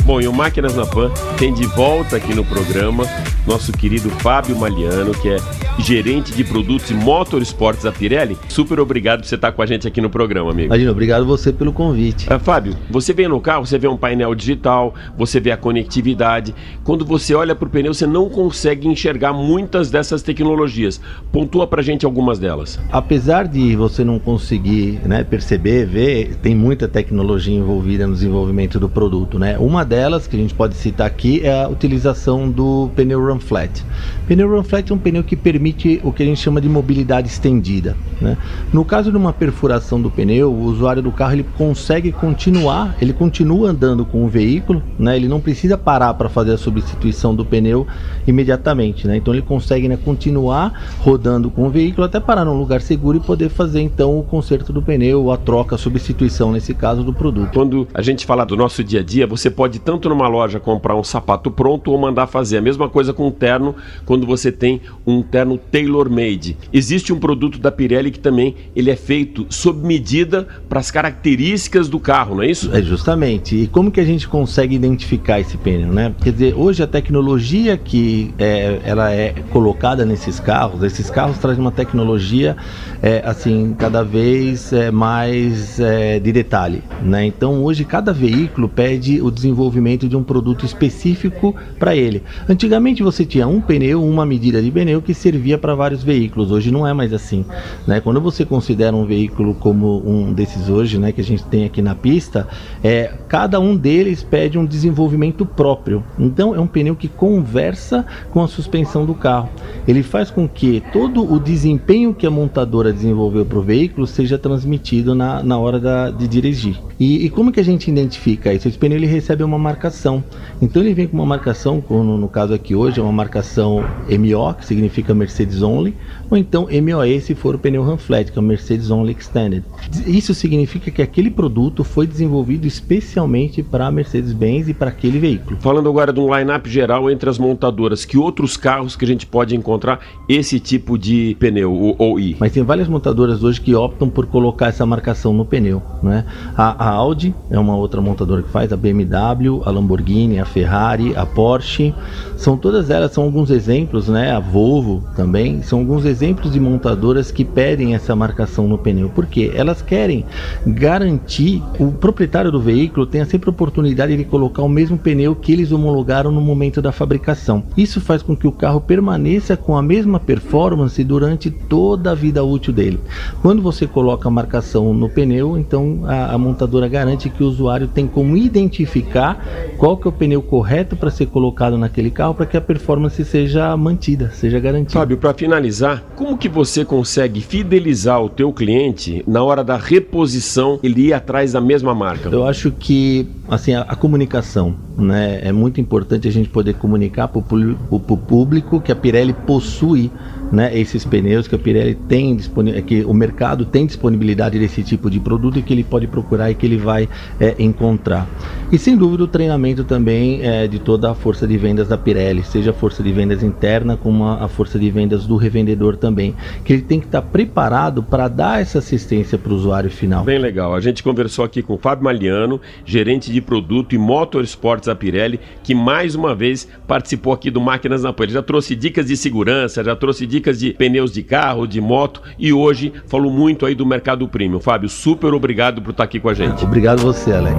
Bom, 0.04 0.20
e 0.20 0.28
o 0.28 0.34
Máquinas 0.34 0.76
na 0.76 0.86
Pan 0.86 1.10
tem 1.38 1.54
de 1.54 1.66
volta 1.68 2.18
aqui 2.18 2.36
no 2.36 2.44
programa 2.44 3.06
nosso 3.48 3.72
querido 3.72 4.10
Fábio 4.20 4.58
Maliano, 4.58 5.14
que 5.14 5.30
é 5.30 5.38
gerente 5.80 6.34
de 6.34 6.44
produtos 6.44 6.90
e 6.90 6.94
motorsports 6.94 7.84
da 7.84 7.92
Pirelli. 7.92 8.38
Super 8.48 8.80
obrigado 8.80 9.22
por 9.22 9.28
você 9.28 9.36
estar 9.36 9.52
com 9.52 9.62
a 9.62 9.66
gente 9.66 9.88
aqui 9.88 10.00
no 10.00 10.10
programa, 10.10 10.52
amigo. 10.52 10.68
Imagina, 10.68 10.92
obrigado 10.92 11.26
você 11.26 11.52
pelo 11.52 11.74
convite. 11.74 12.28
Ah, 12.30 12.40
Fábio, 12.40 12.76
você 12.90 13.14
vem 13.14 13.28
no 13.28 13.42
carro, 13.42 13.66
você 13.66 13.78
vê 13.78 13.88
um 13.88 13.98
painel 13.98 14.34
digital, 14.34 14.94
você 15.18 15.40
vê 15.40 15.52
a 15.52 15.58
conectividade. 15.58 16.54
Quando 16.84 17.04
você 17.04 17.34
olha 17.34 17.54
para 17.56 17.68
o 17.68 17.70
pneu, 17.70 17.94
você 17.94 18.08
não 18.08 18.30
consegue 18.30 18.88
enxergar 18.88 19.34
muitas 19.34 19.92
dessas 19.92 20.22
tecnologias. 20.22 21.02
Pontua 21.32 21.68
para 21.68 21.82
gente 21.82 22.06
algumas 22.06 22.40
delas. 22.40 22.80
Apesar 22.92 23.48
de 23.48 23.76
você 23.76 24.04
não 24.04 24.20
conseguir 24.20 25.02
né, 25.06 25.24
perceber, 25.24 25.86
ver, 25.86 26.36
tem 26.36 26.56
muita 26.56 26.88
tecnologia 26.88 27.56
envolvida 27.56 28.08
no 28.08 28.14
desenvolvimento 28.14 28.80
do 28.80 28.88
produto. 28.88 29.38
Né? 29.38 29.58
Uma 29.58 29.84
delas 29.84 30.04
delas, 30.04 30.28
que 30.28 30.36
a 30.36 30.40
gente 30.40 30.54
pode 30.54 30.76
citar 30.76 31.08
aqui, 31.08 31.42
é 31.44 31.64
a 31.64 31.68
utilização 31.68 32.50
do 32.50 32.90
pneu 32.96 33.20
Run 33.20 33.40
Flat. 33.40 33.84
Pneu 34.28 34.50
Run 34.50 34.64
Flat 34.64 34.92
é 34.92 34.96
um 34.96 34.98
pneu 34.98 35.24
que 35.24 35.36
permite 35.36 35.63
o 36.04 36.12
que 36.12 36.24
a 36.24 36.26
gente 36.26 36.40
chama 36.40 36.60
de 36.60 36.68
mobilidade 36.68 37.28
estendida. 37.28 37.96
Né? 38.20 38.38
No 38.72 38.84
caso 38.84 39.12
de 39.12 39.18
uma 39.18 39.32
perfuração 39.32 40.02
do 40.02 40.10
pneu, 40.10 40.52
o 40.52 40.64
usuário 40.64 41.02
do 41.02 41.12
carro 41.12 41.34
ele 41.34 41.46
consegue 41.58 42.12
continuar, 42.12 42.96
ele 43.02 43.14
continua 43.14 43.70
andando 43.70 44.06
com 44.06 44.26
o 44.26 44.28
veículo, 44.28 44.82
né? 44.98 45.16
ele 45.16 45.28
não 45.28 45.40
precisa 45.40 45.78
parar 45.78 46.14
para 46.14 46.30
fazer 46.30 46.54
a 46.54 46.58
substituição 46.58 47.36
do 47.36 47.46
pneu 47.46 47.86
imediatamente. 48.28 49.08
Né? 49.08 49.18
Então 49.18 49.34
ele 49.34 49.42
consegue 49.42 49.88
né, 49.88 49.98
continuar 49.98 50.74
rodando 51.00 51.50
com 51.50 51.68
o 51.68 51.70
veículo 51.70 52.06
até 52.06 52.20
parar 52.20 52.46
num 52.46 52.58
lugar 52.58 52.82
seguro 52.82 53.18
e 53.18 53.22
poder 53.22 53.50
fazer 53.50 53.82
então 53.82 54.18
o 54.18 54.24
conserto 54.24 54.74
do 54.74 54.82
pneu, 54.82 55.32
a 55.32 55.38
troca, 55.38 55.76
a 55.76 55.78
substituição 55.78 56.52
nesse 56.52 56.74
caso 56.74 57.04
do 57.04 57.14
produto. 57.14 57.52
Quando 57.54 57.88
a 57.94 58.02
gente 58.02 58.26
fala 58.26 58.46
do 58.46 58.56
nosso 58.56 58.84
dia 58.84 59.02
a 59.02 59.04
dia, 59.04 59.28
você 59.28 59.50
pode 59.50 59.80
tanto 59.80 60.10
numa 60.10 60.28
loja 60.28 60.60
comprar 60.60 60.96
um 60.96 61.04
sapato 61.04 61.52
pronto 61.52 61.92
ou 61.92 61.98
mandar 61.98 62.28
fazer. 62.28 62.58
A 62.58 62.62
mesma 62.62 62.90
coisa 62.90 63.14
com 63.14 63.28
um 63.28 63.32
terno, 63.32 63.76
quando 64.06 64.26
você 64.26 64.52
tem 64.52 64.82
um 65.06 65.22
terno 65.22 65.53
tailor-made. 65.58 66.58
Existe 66.72 67.14
um 67.14 67.20
produto 67.20 67.60
da 67.60 67.72
Pirelli 67.72 68.12
que 68.12 68.20
também 68.20 68.56
ele 68.76 68.90
é 68.90 68.96
feito 68.96 69.46
sob 69.50 69.86
medida 69.86 70.48
para 70.68 70.80
as 70.80 70.92
características 70.92 71.88
do 71.88 72.00
carro, 72.00 72.36
não 72.36 72.44
é 72.44 72.50
isso? 72.50 72.74
É 72.74 72.82
justamente. 72.82 73.56
E 73.56 73.68
como 73.68 73.92
que 73.92 74.00
a 74.00 74.06
gente 74.06 74.28
consegue 74.28 74.76
identificar 74.76 75.40
esse 75.40 75.58
pneu, 75.58 75.92
né? 75.92 76.14
Quer 76.22 76.32
dizer, 76.32 76.54
hoje 76.56 76.82
a 76.82 76.88
tecnologia 76.88 77.78
que 77.78 78.34
é, 78.38 78.80
ela 78.84 79.12
é 79.12 79.34
colocada 79.52 80.06
nesses 80.06 80.40
carros, 80.40 80.84
esses 80.84 81.10
carros 81.10 81.38
trazem 81.38 81.62
uma 81.62 81.72
tecnologia 81.72 82.56
é, 83.02 83.22
assim 83.26 83.76
cada 83.78 84.04
vez 84.04 84.72
é, 84.74 84.90
mais 84.92 85.80
é, 85.80 86.20
de 86.20 86.32
detalhe, 86.32 86.82
né? 87.02 87.26
Então 87.26 87.64
hoje 87.64 87.84
cada 87.84 88.14
veículo 88.14 88.70
pede 88.70 89.22
o 89.22 89.30
desenvolvimento 89.30 90.08
de 90.08 90.16
um 90.16 90.24
produto 90.24 90.66
específico 90.66 91.56
para 91.78 91.96
ele. 91.96 92.24
Antigamente 92.48 93.04
você 93.04 93.26
tinha 93.26 93.48
um 93.48 93.62
pneu, 93.62 94.04
uma 94.04 94.26
medida 94.26 94.62
de 94.62 94.72
pneu 94.72 95.02
que 95.02 95.14
servia 95.14 95.43
para 95.58 95.76
vários 95.76 96.04
veículos. 96.04 96.52
Hoje 96.52 96.72
não 96.72 96.88
é 96.88 96.94
mais 96.94 97.14
assim, 97.14 97.46
né? 97.86 98.00
Quando 98.00 98.22
você 98.22 98.46
considera 98.46 98.96
um 98.96 99.06
veículo 99.06 99.54
como 99.56 100.02
um 100.06 100.32
desses 100.32 100.70
hoje, 100.70 100.98
né, 100.98 101.12
que 101.12 101.22
a 101.22 101.24
gente 101.24 101.44
tem 101.46 101.66
aqui 101.66 101.82
na 101.82 101.96
pista, 101.96 102.48
é 102.84 103.12
cada 103.28 103.60
um 103.60 103.76
deles 103.76 104.24
pede 104.24 104.58
um 104.58 104.66
desenvolvimento 104.66 105.46
próprio. 105.46 106.04
Então 106.18 106.56
é 106.56 106.60
um 106.60 106.68
pneu 106.68 106.96
que 106.96 107.08
conversa 107.08 108.06
com 108.32 108.42
a 108.42 108.48
suspensão 108.48 109.06
do 109.06 109.14
carro. 109.14 109.50
Ele 109.88 110.02
faz 110.02 110.32
com 110.32 110.48
que 110.48 110.82
todo 110.94 111.32
o 111.32 111.40
desempenho 111.40 112.14
que 112.14 112.26
a 112.26 112.32
montadora 112.32 112.94
desenvolveu 112.94 113.46
para 113.46 113.60
o 113.60 113.62
veículo 113.62 114.08
seja 114.08 114.38
transmitido 114.38 115.14
na, 115.14 115.44
na 115.44 115.58
hora 115.58 115.80
da, 115.80 116.10
de 116.10 116.28
dirigir. 116.28 116.80
E, 117.00 117.26
e, 117.26 117.30
como 117.30 117.52
que 117.52 117.60
a 117.60 117.64
gente 117.64 117.90
identifica 117.90 118.54
isso? 118.54 118.68
Esse 118.68 118.78
pneu 118.78 118.98
ele 118.98 119.08
recebe 119.08 119.44
uma 119.44 119.58
marcação. 119.58 120.24
Então 120.62 120.82
ele 120.82 120.94
vem 120.94 121.08
com 121.08 121.18
uma 121.18 121.26
marcação, 121.26 121.82
como 121.82 122.18
no 122.18 122.30
caso 122.30 122.54
aqui 122.54 122.76
hoje, 122.76 123.00
é 123.00 123.04
uma 123.04 123.12
marcação 123.12 123.84
MO, 124.08 124.54
que 124.54 124.66
significa 124.66 125.14
Mercedes 125.14 125.33
Only, 125.62 125.96
ou 126.30 126.38
então 126.38 126.68
MOE 126.82 127.22
se 127.22 127.36
for 127.36 127.56
o 127.56 127.60
pneu 127.60 127.84
Flat, 127.98 128.32
que 128.32 128.38
é 128.38 128.42
o 128.42 128.44
Mercedes 128.44 128.90
Only 128.90 129.16
Extended. 129.18 129.64
Isso 130.06 130.34
significa 130.34 130.90
que 130.90 131.02
aquele 131.02 131.30
produto 131.30 131.84
foi 131.84 132.08
desenvolvido 132.08 132.66
especialmente 132.66 133.62
para 133.62 133.88
a 133.88 133.92
Mercedes-Benz 133.92 134.68
e 134.70 134.74
para 134.74 134.90
aquele 134.90 135.20
veículo. 135.20 135.58
Falando 135.60 135.90
agora 135.90 136.12
de 136.12 136.20
um 136.20 136.36
line-up 136.36 136.70
geral 136.70 137.10
entre 137.10 137.30
as 137.30 137.38
montadoras, 137.38 138.06
que 138.06 138.18
outros 138.18 138.58
carros 138.58 138.96
que 138.96 139.06
a 139.06 139.08
gente 139.08 139.26
pode 139.26 139.56
encontrar 139.56 140.00
esse 140.28 140.60
tipo 140.60 140.98
de 140.98 141.36
pneu, 141.40 141.74
o 141.74 141.96
OI? 141.98 142.36
Mas 142.40 142.52
tem 142.52 142.64
várias 142.64 142.88
montadoras 142.88 143.44
hoje 143.44 143.60
que 143.60 143.76
optam 143.76 144.10
por 144.10 144.26
colocar 144.26 144.68
essa 144.68 144.86
marcação 144.86 145.34
no 145.34 145.46
pneu, 145.46 145.82
né? 146.02 146.26
A, 146.56 146.90
a 146.90 146.90
Audi 146.90 147.34
é 147.50 147.60
uma 147.60 147.76
outra 147.76 148.02
montadora 148.02 148.42
que 148.42 148.50
faz, 148.50 148.72
a 148.72 148.78
BMW, 148.78 149.62
a 149.66 149.72
Lamborghini, 149.72 150.40
a 150.40 150.46
Ferrari, 150.46 151.16
a 151.16 151.26
Porsche, 151.26 151.94
são 152.38 152.58
todas 152.58 152.90
elas 152.90 153.12
são 153.12 153.24
alguns 153.24 153.50
exemplos, 153.50 154.08
né? 154.08 154.32
A 154.32 154.40
Volvo 154.40 155.04
também, 155.16 155.23
são 155.64 155.80
alguns 155.80 156.06
exemplos 156.06 156.54
de 156.54 156.60
montadoras 156.60 157.32
que 157.32 157.46
pedem 157.46 157.96
essa 157.96 158.16
marcação 158.16 158.68
no 158.68 158.78
pneu, 158.78 159.10
porque 159.14 159.52
elas 159.56 159.82
querem 159.82 160.26
garantir 160.66 161.62
o 161.80 161.92
proprietário 161.92 162.52
do 162.52 162.60
veículo 162.60 163.06
tenha 163.06 163.26
sempre 163.26 163.50
oportunidade 163.50 164.16
de 164.16 164.24
colocar 164.24 164.62
o 164.62 164.70
mesmo 164.70 164.98
pneu 164.98 165.36
que 165.36 165.52
eles 165.52 165.72
homologaram 165.72 166.32
no 166.32 166.42
momento 166.42 166.82
da 166.82 166.92
fabricação. 166.92 167.64
Isso 167.78 168.02
faz 168.02 168.22
com 168.22 168.36
que 168.36 168.48
o 168.48 168.52
carro 168.52 168.82
permaneça 168.82 169.56
com 169.56 169.76
a 169.76 169.82
mesma 169.82 170.20
performance 170.20 171.04
durante 171.04 171.50
toda 171.50 172.12
a 172.12 172.16
vida 172.16 172.44
útil 172.44 172.74
dele. 172.74 173.00
Quando 173.42 173.62
você 173.62 173.88
coloca 173.88 174.28
a 174.28 174.32
marcação 174.32 174.94
no 174.94 175.10
pneu, 175.10 175.58
então 175.58 176.02
a, 176.06 176.34
a 176.34 176.38
montadora 176.38 176.88
garante 176.88 177.30
que 177.30 177.44
o 177.44 177.48
usuário 177.48 177.88
tem 177.88 178.08
como 178.08 178.38
identificar 178.38 179.44
qual 179.78 179.98
que 179.98 180.08
é 180.08 180.10
o 180.10 180.14
pneu 180.14 180.42
correto 180.42 180.96
para 180.96 181.10
ser 181.10 181.28
colocado 181.28 181.78
naquele 181.78 182.12
carro 182.12 182.34
para 182.34 182.46
que 182.46 182.58
a 182.58 182.62
performance 182.62 183.24
seja 183.26 183.76
mantida, 183.78 184.32
seja 184.32 184.60
garantida. 184.60 185.00
Fábio, 185.14 185.18
para 185.18 185.34
finalizar, 185.34 186.04
como 186.16 186.38
que 186.38 186.50
você 186.50 186.84
consegue 186.84 187.42
fidelizar 187.42 188.22
o 188.22 188.30
teu 188.30 188.52
cliente 188.52 189.24
na 189.28 189.44
hora 189.44 189.64
da 189.64 189.78
reposição 189.78 190.80
ele 190.84 191.08
ir 191.08 191.14
atrás 191.14 191.54
da 191.54 191.62
mesma 191.62 191.94
marca? 191.94 192.30
Eu 192.30 192.48
acho 192.48 192.72
que 192.72 193.28
assim 193.48 193.74
a, 193.74 193.82
a 193.82 193.96
comunicação, 193.96 194.76
né, 194.98 195.40
é 195.44 195.52
muito 195.52 195.80
importante 195.80 196.28
a 196.28 196.32
gente 196.32 196.50
poder 196.50 196.76
comunicar 196.76 197.28
para 197.28 197.40
o 197.40 198.00
público 198.00 198.80
que 198.82 198.92
a 198.92 198.96
Pirelli 198.96 199.34
possui 199.34 200.12
né, 200.54 200.78
esses 200.78 201.04
pneus 201.04 201.48
que 201.48 201.56
a 201.56 201.58
Pirelli 201.58 201.96
tem 201.96 202.38
que 202.86 203.04
o 203.04 203.14
mercado 203.14 203.66
tem 203.66 203.88
disponibilidade 203.88 204.60
desse 204.60 204.84
tipo 204.84 205.10
de 205.10 205.20
produto 205.20 205.58
e 205.58 205.64
que 205.64 205.74
ele 205.74 205.84
pode 205.84 206.06
procurar 206.06 206.52
e 206.52 206.56
que 206.56 206.64
ele 206.64 206.78
vai 206.78 207.10
é, 207.40 207.56
encontrar. 207.58 208.30
E 208.72 208.78
sem 208.78 208.96
dúvida 208.96 209.24
o 209.24 209.28
treinamento 209.28 209.84
também 209.84 210.42
é, 210.44 210.68
de 210.68 210.78
toda 210.78 211.10
a 211.10 211.16
força 211.16 211.48
de 211.48 211.58
vendas 211.58 211.88
da 211.88 211.98
Pirelli, 211.98 212.44
seja 212.44 212.70
a 212.70 212.74
força 212.74 213.02
de 213.02 213.12
vendas 213.12 213.42
interna 213.42 213.98
como 213.98 214.26
a, 214.26 214.46
a 214.46 214.48
força 214.48 214.78
de 214.78 214.92
vendas 214.92 215.03
do 215.08 215.36
revendedor 215.36 215.98
também, 215.98 216.36
que 216.64 216.74
ele 216.74 216.82
tem 216.82 217.00
que 217.00 217.06
estar 217.06 217.22
preparado 217.22 218.02
para 218.04 218.28
dar 218.28 218.62
essa 218.62 218.80
assistência 218.80 219.38
para 219.38 219.52
o 219.52 219.56
usuário 219.56 219.90
final. 219.90 220.24
Bem 220.24 220.40
legal. 220.40 220.74
A 220.74 220.80
gente 220.80 221.04
conversou 221.04 221.46
aqui 221.46 221.62
com 221.62 221.74
o 221.74 221.78
Fábio 221.78 222.04
Maliano, 222.04 222.60
gerente 222.86 223.32
de 223.32 223.42
produto 223.42 223.94
e 223.94 223.98
motorsports 223.98 224.88
da 224.88 224.96
Pirelli, 224.96 225.40
que 225.64 225.76
mais 225.76 226.16
uma 226.16 226.34
vez 226.36 226.68
participou 226.88 227.34
aqui 227.34 227.50
do 227.50 227.62
Máquinas 227.62 228.04
na 228.04 228.14
Pan. 228.14 228.24
Ele 228.24 228.34
já 228.34 228.42
trouxe 228.42 228.76
dicas 228.76 229.08
de 229.08 229.18
segurança, 229.18 229.84
já 229.84 229.96
trouxe 229.96 230.26
dicas 230.26 230.60
de 230.60 230.74
pneus 230.74 231.12
de 231.12 231.24
carro, 231.24 231.68
de 231.68 231.82
moto 231.82 232.22
e 232.38 232.54
hoje 232.54 232.94
falou 233.08 233.32
muito 233.32 233.66
aí 233.66 233.76
do 233.76 233.86
mercado 233.86 234.28
premium. 234.28 234.60
Fábio, 234.60 234.90
super 234.90 235.34
obrigado 235.34 235.82
por 235.82 235.92
estar 235.92 236.04
aqui 236.04 236.20
com 236.20 236.30
a 236.30 236.34
gente. 236.34 236.64
Obrigado 236.64 237.02
você, 237.02 237.32
Alex. 237.32 237.58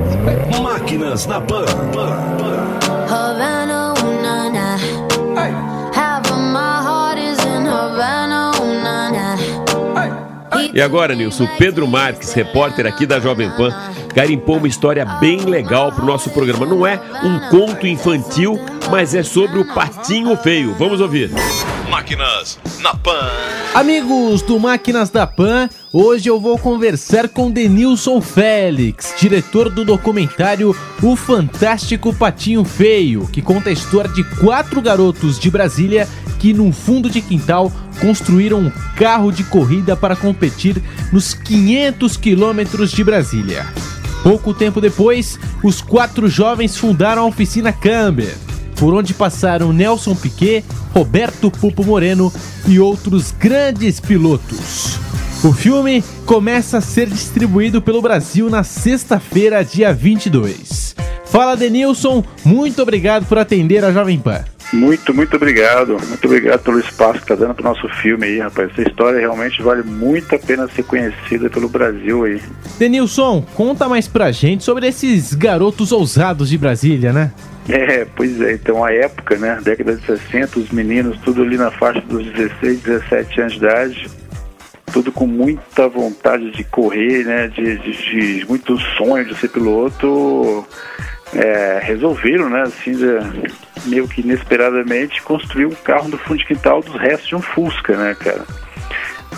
Máquinas 0.63 1.27
na 1.27 1.41
Pan. 1.41 1.65
E 10.75 10.81
agora, 10.81 11.15
Nilson, 11.15 11.47
Pedro 11.57 11.87
Marques, 11.87 12.33
repórter 12.33 12.85
aqui 12.85 13.07
da 13.07 13.21
Jovem 13.21 13.49
Pan, 13.51 13.73
garimpou 14.13 14.57
uma 14.57 14.67
história 14.67 15.05
bem 15.05 15.39
legal 15.43 15.93
pro 15.93 16.05
nosso 16.05 16.31
programa. 16.31 16.67
Não 16.67 16.85
é 16.85 17.01
um 17.23 17.49
conto 17.49 17.87
infantil, 17.87 18.59
mas 18.91 19.15
é 19.15 19.23
sobre 19.23 19.61
o 19.61 19.73
patinho 19.73 20.37
feio. 20.37 20.75
Vamos 20.75 21.01
ouvir. 21.01 21.31
Máquinas 21.95 22.59
na 22.81 22.93
Pan. 22.93 23.31
Amigos 23.73 24.43
do 24.43 24.59
Máquinas 24.59 25.11
da 25.11 25.29
Pan, 25.29 25.69
hoje 25.93 26.29
eu 26.29 26.41
vou 26.41 26.59
conversar 26.59 27.29
com 27.29 27.53
Denilson 27.53 28.21
Félix, 28.21 29.15
diretor 29.17 29.71
do 29.71 29.85
documentário 29.85 30.75
O 31.01 31.15
Fantástico 31.15 32.13
Patinho 32.13 32.65
Feio, 32.65 33.29
que 33.29 33.41
conta 33.41 33.71
a 33.71 33.73
história 33.73 34.11
de 34.11 34.25
quatro 34.41 34.83
garotos 34.83 35.39
de 35.39 35.49
Brasília 35.49 36.09
que, 36.41 36.53
num 36.53 36.73
fundo 36.73 37.09
de 37.09 37.21
quintal, 37.21 37.71
construíram 38.01 38.59
um 38.59 38.73
carro 38.97 39.31
de 39.31 39.45
corrida 39.45 39.95
para 39.95 40.17
competir 40.17 40.83
nos 41.13 41.33
500 41.33 42.17
quilômetros 42.17 42.91
de 42.91 43.05
Brasília. 43.05 43.69
Pouco 44.25 44.53
tempo 44.53 44.81
depois, 44.81 45.39
os 45.63 45.81
quatro 45.81 46.29
jovens 46.29 46.77
fundaram 46.77 47.23
a 47.23 47.27
oficina 47.27 47.73
Camber 47.73 48.35
por 48.75 48.95
onde 48.95 49.15
passaram 49.15 49.73
Nelson 49.73 50.15
Piquet, 50.15 50.65
Roberto 50.93 51.51
Pupo 51.51 51.85
Moreno 51.85 52.33
e 52.67 52.79
outros 52.79 53.33
grandes 53.33 54.01
pilotos. 54.01 54.99
O 55.43 55.53
filme 55.53 56.03
começa 56.25 56.79
a 56.79 56.81
ser 56.81 57.09
distribuído 57.09 57.83
pelo 57.83 58.01
Brasil 58.01 58.49
na 58.49 58.65
sexta-feira, 58.65 59.65
dia 59.65 59.93
22. 59.93 60.97
Fala 61.27 61.57
Denilson, 61.57 62.25
muito 62.45 62.81
obrigado 62.81 63.27
por 63.27 63.39
atender 63.39 63.85
a 63.85 63.93
Jovem 63.93 64.19
Pan. 64.19 64.54
Muito, 64.73 65.15
muito 65.15 65.37
obrigado. 65.37 65.97
Muito 66.09 66.25
obrigado 66.25 66.63
pelo 66.63 66.79
espaço 66.81 67.15
que 67.15 67.33
está 67.33 67.35
dando 67.35 67.55
para 67.55 67.69
o 67.69 67.75
nosso 67.75 67.89
filme 68.01 68.27
aí, 68.27 68.39
rapaz. 68.39 68.71
Essa 68.71 68.89
história 68.89 69.21
realmente 69.21 69.63
vale 69.63 69.83
muito 69.83 70.35
a 70.35 70.39
pena 70.39 70.69
ser 70.69 70.83
conhecida 70.85 71.49
pelo 71.51 71.69
Brasil 71.69 72.25
aí. 72.25 72.41
Denilson, 72.79 73.43
conta 73.55 73.89
mais 73.89 74.09
pra 74.09 74.33
gente 74.33 74.65
sobre 74.65 74.87
esses 74.87 75.35
garotos 75.35 75.93
ousados 75.93 76.49
de 76.49 76.59
Brasília, 76.59 77.13
né? 77.13 77.33
É, 77.69 78.05
pois 78.05 78.41
é, 78.43 78.53
então 78.53 78.85
a 78.85 78.93
época, 78.93 79.37
né, 79.37 79.59
década 79.63 79.97
de 79.97 80.05
60, 80.05 80.59
os 80.59 80.71
meninos 80.71 81.19
tudo 81.21 81.43
ali 81.43 81.57
na 81.57 81.71
faixa 81.71 82.01
dos 82.03 82.27
16, 82.33 82.81
17 82.81 83.41
anos 83.41 83.53
de 83.55 83.59
idade, 83.59 84.11
tudo 84.93 85.11
com 85.11 85.27
muita 85.27 85.89
vontade 85.89 86.51
de 86.51 86.63
correr, 86.63 87.25
né, 87.25 87.49
de, 87.49 87.79
de, 87.79 88.41
de 88.41 88.47
muito 88.47 88.79
sonho 88.97 89.25
de 89.25 89.35
ser 89.37 89.49
piloto, 89.49 90.67
é, 91.35 91.81
resolveram, 91.83 92.49
né, 92.49 92.63
assim, 92.63 92.95
meio 93.87 94.07
que 94.09 94.21
inesperadamente, 94.21 95.23
construir 95.23 95.67
um 95.67 95.75
carro 95.75 96.09
no 96.09 96.19
fundo 96.19 96.39
de 96.39 96.47
quintal 96.47 96.81
dos 96.81 96.95
restos 96.97 97.29
de 97.29 97.37
um 97.37 97.43
Fusca, 97.43 97.97
né, 97.97 98.15
cara? 98.19 98.45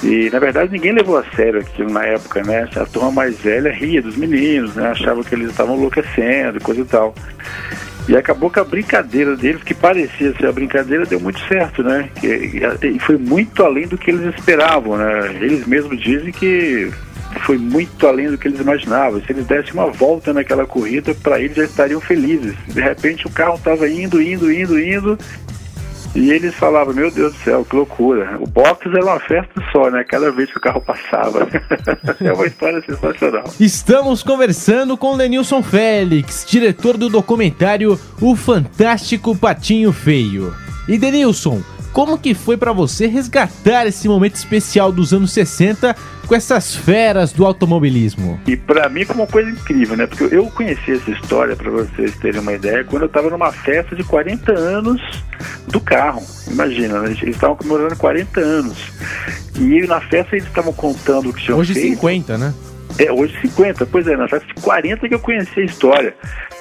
E 0.03 0.29
na 0.31 0.39
verdade 0.39 0.73
ninguém 0.73 0.93
levou 0.93 1.17
a 1.17 1.25
sério 1.35 1.61
aquilo 1.61 1.91
na 1.91 2.05
época, 2.05 2.43
né? 2.43 2.69
A 2.77 2.85
turma 2.85 3.11
mais 3.11 3.39
velha 3.39 3.73
ria 3.73 4.03
dos 4.03 4.17
meninos, 4.17 4.75
né? 4.75 4.89
Achava 4.89 5.25
que 5.25 5.35
eles 5.35 5.51
estavam 5.51 5.77
enlouquecendo 5.77 6.61
coisa 6.61 6.83
e 6.83 6.85
tal. 6.85 7.15
E 8.09 8.17
acabou 8.17 8.51
que 8.51 8.61
a 8.61 8.65
brincadeira 8.65 9.37
deles, 9.37 9.63
que 9.65 9.75
parecia 9.75 10.33
ser 10.37 10.47
a 10.47 10.53
brincadeira, 10.53 11.05
deu 11.07 11.19
muito 11.19 11.41
certo, 11.49 11.83
né? 11.83 12.09
E 12.23 12.99
foi 13.01 13.17
muito 13.17 13.65
além 13.65 13.89
do 13.89 13.99
que 13.99 14.11
eles 14.11 14.35
esperavam, 14.37 14.97
né? 14.97 15.35
Eles 15.41 15.67
mesmos 15.67 16.01
dizem 16.01 16.31
que 16.31 16.91
foi 17.41 17.59
muito 17.59 18.07
além 18.07 18.31
do 18.31 18.39
que 18.39 18.49
eles 18.49 18.61
imaginavam. 18.61 19.21
Se 19.21 19.33
eles 19.33 19.47
dessem 19.47 19.73
uma 19.73 19.91
volta 19.91 20.33
naquela 20.33 20.67
corrida, 20.67 21.15
para 21.15 21.41
eles 21.41 21.57
já 21.57 21.65
estariam 21.65 22.01
felizes. 22.01 22.55
De 22.69 22.81
repente 22.81 23.27
o 23.27 23.31
carro 23.31 23.57
estava 23.57 23.89
indo, 23.89 24.21
indo, 24.21 24.53
indo, 24.53 24.79
indo. 24.79 25.19
E 26.15 26.31
eles 26.31 26.55
falavam, 26.55 26.95
meu 26.95 27.11
Deus 27.11 27.35
do 27.35 27.39
céu, 27.41 27.63
que 27.63 27.77
loucura. 27.77 28.39
O 28.41 28.47
box 28.47 28.87
era 28.87 29.05
uma 29.05 29.21
festa 29.21 29.63
só, 29.71 29.91
né? 29.91 30.03
Cada 30.03 30.33
vez 30.33 30.51
que 30.51 30.57
o 30.57 30.61
carro 30.61 30.81
passava. 30.81 31.47
é 32.25 32.33
uma 32.33 32.47
história 32.47 32.83
sensacional. 32.83 33.45
Estamos 33.61 34.23
conversando 34.23 34.97
com 34.97 35.15
Lenilson 35.15 35.63
Félix, 35.63 36.47
diretor 36.49 36.97
do 36.97 37.11
documentário 37.11 38.01
O 38.19 38.35
Fantástico 38.35 39.37
Patinho 39.37 39.93
Feio. 39.93 40.55
E 40.89 40.97
Denilson, 40.97 41.61
como 41.97 42.19
que 42.19 42.35
foi 42.35 42.59
pra 42.59 42.75
você 42.75 43.07
resgatar 43.07 43.87
esse 43.87 44.07
momento 44.07 44.35
especial 44.35 44.93
dos 44.93 45.15
anos 45.15 45.33
60 45.33 45.97
com 46.27 46.35
essas 46.35 46.77
feras 46.77 47.33
do 47.33 47.47
automobilismo? 47.47 48.39
E 48.47 48.55
pra 48.55 48.87
mim 48.91 49.07
foi 49.07 49.17
uma 49.17 49.27
coisa 49.27 49.49
incrível, 49.49 49.97
né? 49.97 50.07
Porque 50.07 50.25
eu 50.25 50.45
conheci 50.51 50.93
essa 50.93 51.11
história, 51.11 51.57
pra 51.57 51.71
vocês 51.71 52.15
terem 52.17 52.43
uma 52.43 52.53
ideia, 52.53 52.85
quando 52.85 53.05
eu 53.05 53.09
tava 53.09 53.31
numa 53.31 53.51
festa 53.51 53.97
de 53.97 54.05
40 54.05 54.53
anos 54.53 55.01
do 55.69 55.81
carro. 55.81 56.23
Imagina, 56.51 57.01
né? 57.01 57.17
eles 57.23 57.35
estavam 57.35 57.57
comemorando 57.57 57.97
40 57.97 58.41
anos. 58.41 58.77
E 59.59 59.87
na 59.87 59.99
festa 59.99 60.37
eles 60.37 60.47
estavam 60.47 60.75
contando 60.75 61.31
o 61.31 61.33
que 61.33 61.45
tinham 61.45 61.59
Hoje 61.59 61.73
feito. 61.73 61.95
50, 61.95 62.37
né? 62.37 62.53
É, 62.99 63.11
hoje 63.11 63.35
50, 63.41 63.87
pois 63.87 64.07
é, 64.07 64.19
na 64.19 64.29
festa 64.29 64.47
de 64.47 64.61
40 64.61 65.09
que 65.09 65.15
eu 65.15 65.19
conheci 65.19 65.61
a 65.61 65.65
história. 65.65 66.15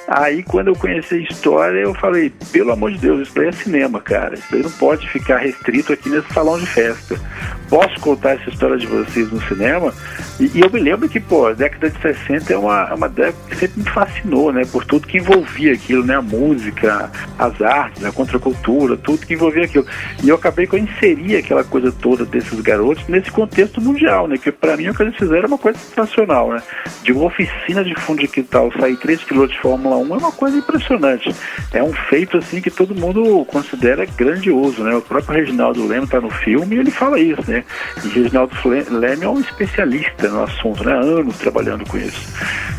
Aí 0.08 0.42
quando 0.44 0.68
eu 0.68 0.76
conheci 0.76 1.16
a 1.16 1.18
história, 1.18 1.80
eu 1.80 1.92
falei, 1.94 2.32
pelo 2.52 2.72
amor 2.72 2.92
de 2.92 2.98
Deus, 2.98 3.22
isso 3.22 3.34
daí 3.34 3.48
é 3.48 3.52
cinema, 3.52 4.00
cara. 4.00 4.34
Isso 4.34 4.46
daí 4.50 4.62
não 4.62 4.70
pode 4.70 5.08
ficar 5.08 5.38
restrito 5.38 5.92
aqui 5.92 6.08
nesse 6.08 6.32
salão 6.32 6.58
de 6.58 6.66
festa. 6.66 7.20
Posso 7.68 7.98
contar 8.00 8.34
essa 8.34 8.48
história 8.48 8.76
de 8.76 8.86
vocês 8.86 9.30
no 9.32 9.42
cinema? 9.48 9.92
E, 10.38 10.50
e 10.54 10.60
eu 10.60 10.70
me 10.70 10.78
lembro 10.78 11.08
que, 11.08 11.18
pô, 11.18 11.46
a 11.46 11.52
década 11.52 11.90
de 11.90 12.00
60 12.00 12.52
é 12.52 12.56
uma, 12.56 12.94
uma 12.94 13.08
década 13.08 13.36
que 13.48 13.56
sempre 13.56 13.82
me 13.82 13.90
fascinou, 13.90 14.52
né? 14.52 14.62
Por 14.70 14.84
tudo 14.84 15.08
que 15.08 15.18
envolvia 15.18 15.72
aquilo, 15.72 16.04
né? 16.04 16.14
A 16.14 16.22
música, 16.22 17.10
as 17.36 17.60
artes, 17.60 18.04
a 18.04 18.12
contracultura, 18.12 18.96
tudo 18.96 19.26
que 19.26 19.34
envolvia 19.34 19.64
aquilo. 19.64 19.86
E 20.22 20.28
eu 20.28 20.36
acabei 20.36 20.68
que 20.68 20.76
eu 20.76 20.78
inseri 20.78 21.36
aquela 21.36 21.64
coisa 21.64 21.90
toda 21.90 22.24
desses 22.24 22.60
garotos 22.60 23.06
nesse 23.08 23.32
contexto 23.32 23.80
mundial, 23.80 24.28
né? 24.28 24.38
Que 24.38 24.52
pra 24.52 24.76
mim 24.76 24.88
o 24.88 24.94
que 24.94 25.02
eles 25.02 25.16
fizeram 25.16 25.44
é 25.44 25.48
uma 25.48 25.58
coisa 25.58 25.78
sensacional, 25.78 26.52
né? 26.52 26.62
De 27.02 27.12
uma 27.12 27.24
oficina 27.24 27.82
de 27.82 27.94
fundo 27.96 28.20
de 28.20 28.28
quintal 28.28 28.70
sair 28.78 28.96
três 28.96 29.22
pilotos 29.24 29.56
de 29.56 29.60
Fórmula 29.60 29.95
1 29.96 30.14
é 30.14 30.18
uma 30.18 30.32
coisa 30.32 30.56
impressionante. 30.56 31.34
É 31.72 31.82
um 31.82 31.92
feito 31.92 32.38
assim 32.38 32.60
que 32.60 32.70
todo 32.70 32.94
mundo 32.94 33.44
considera 33.46 34.04
grandioso, 34.04 34.82
né? 34.82 34.94
O 34.94 35.02
próprio 35.02 35.38
Reginaldo 35.38 35.86
Leme 35.86 36.06
tá 36.06 36.20
no 36.20 36.30
filme 36.30 36.76
e 36.76 36.78
ele 36.78 36.90
fala 36.90 37.18
isso, 37.18 37.42
né? 37.48 37.64
E 38.04 38.08
Reginaldo 38.08 38.54
Leme 38.90 39.24
é 39.24 39.28
um 39.28 39.40
especialista 39.40 40.28
no 40.28 40.44
assunto, 40.44 40.84
né? 40.84 40.92
Há 40.92 41.00
anos 41.00 41.38
trabalhando 41.38 41.86
com 41.86 41.96
isso. 41.96 42.20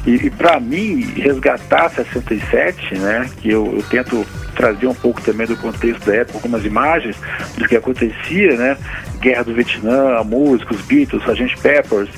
E, 0.06 0.28
e 0.28 0.30
para 0.30 0.60
mim, 0.60 1.02
resgatar 1.16 1.90
67, 1.90 2.96
né? 2.96 3.30
Que 3.42 3.52
eu, 3.52 3.74
eu 3.76 3.84
tento 3.84 4.26
trazer 4.56 4.88
um 4.88 4.94
pouco 4.94 5.22
também 5.22 5.46
do 5.46 5.56
contexto 5.56 6.06
da 6.06 6.16
época, 6.16 6.40
algumas 6.40 6.66
imagens 6.66 7.16
do 7.58 7.68
que 7.68 7.76
acontecia, 7.76 8.58
né? 8.58 8.78
Guerra 9.20 9.44
do 9.44 9.54
Vietnã, 9.54 10.18
a 10.18 10.24
música, 10.24 10.74
os 10.74 10.82
Beatles, 10.82 11.24
gente 11.38 11.58
Peppers 11.58 12.10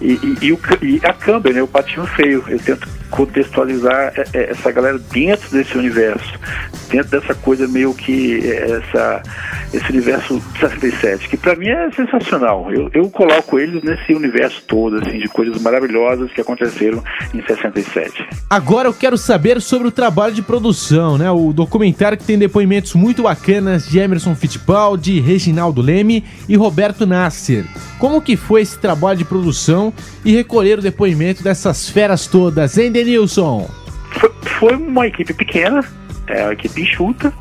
e, 0.00 0.12
e, 0.12 0.46
e 0.46 0.52
o, 0.52 0.60
e 0.80 1.00
a 1.04 1.12
Camber, 1.12 1.52
né? 1.52 1.62
O 1.62 1.68
Patinho 1.68 2.06
Feio. 2.06 2.44
Eu 2.48 2.58
tento 2.58 2.97
contextualizar 3.10 4.12
é, 4.16 4.24
é, 4.32 4.50
essa 4.50 4.70
galera 4.70 4.98
dentro 4.98 5.50
desse 5.50 5.76
universo, 5.76 6.38
dentro 6.90 7.20
dessa 7.20 7.34
coisa 7.34 7.66
meio 7.66 7.94
que 7.94 8.40
é, 8.46 8.82
essa, 8.82 9.22
esse 9.72 9.90
universo 9.90 10.40
67, 10.60 11.28
que 11.28 11.36
para 11.36 11.56
mim 11.56 11.68
é 11.68 11.90
sensacional. 11.92 12.70
Eu, 12.72 12.90
eu 12.92 13.10
coloco 13.10 13.58
eles 13.58 13.82
nesse 13.82 14.12
universo 14.12 14.62
todo, 14.66 14.96
assim, 14.98 15.18
de 15.18 15.28
coisas 15.28 15.60
maravilhosas 15.60 16.30
que 16.32 16.40
aconteceram 16.40 17.02
em 17.34 17.42
67. 17.42 18.26
Agora 18.48 18.88
eu 18.88 18.94
quero 18.94 19.16
saber 19.16 19.60
sobre 19.60 19.88
o 19.88 19.92
trabalho 19.92 20.34
de 20.34 20.42
produção, 20.42 21.18
né? 21.18 21.30
O 21.30 21.52
documentário 21.52 22.18
que 22.18 22.24
tem 22.24 22.38
depoimentos 22.38 22.94
muito 22.94 23.22
bacanas 23.22 23.88
de 23.88 23.98
Emerson 23.98 24.34
Fittipaldi, 24.34 25.20
Reginaldo 25.20 25.80
Leme 25.80 26.24
e 26.48 26.56
Roberto 26.56 27.06
Nasser. 27.06 27.64
Como 27.98 28.22
que 28.22 28.36
foi 28.36 28.62
esse 28.62 28.78
trabalho 28.78 29.18
de 29.18 29.24
produção 29.24 29.92
e 30.24 30.32
recolher 30.32 30.78
o 30.78 30.82
depoimento 30.82 31.42
dessas 31.42 31.88
feras 31.88 32.26
todas, 32.26 32.78
hein, 32.78 32.92
Denilson? 33.04 33.70
Foi, 34.12 34.32
foi 34.42 34.74
uma 34.74 35.06
equipe 35.06 35.32
pequena, 35.32 35.84
é 36.26 36.42
uma 36.44 36.52
equipe 36.52 36.82
enxuta, 36.82 37.32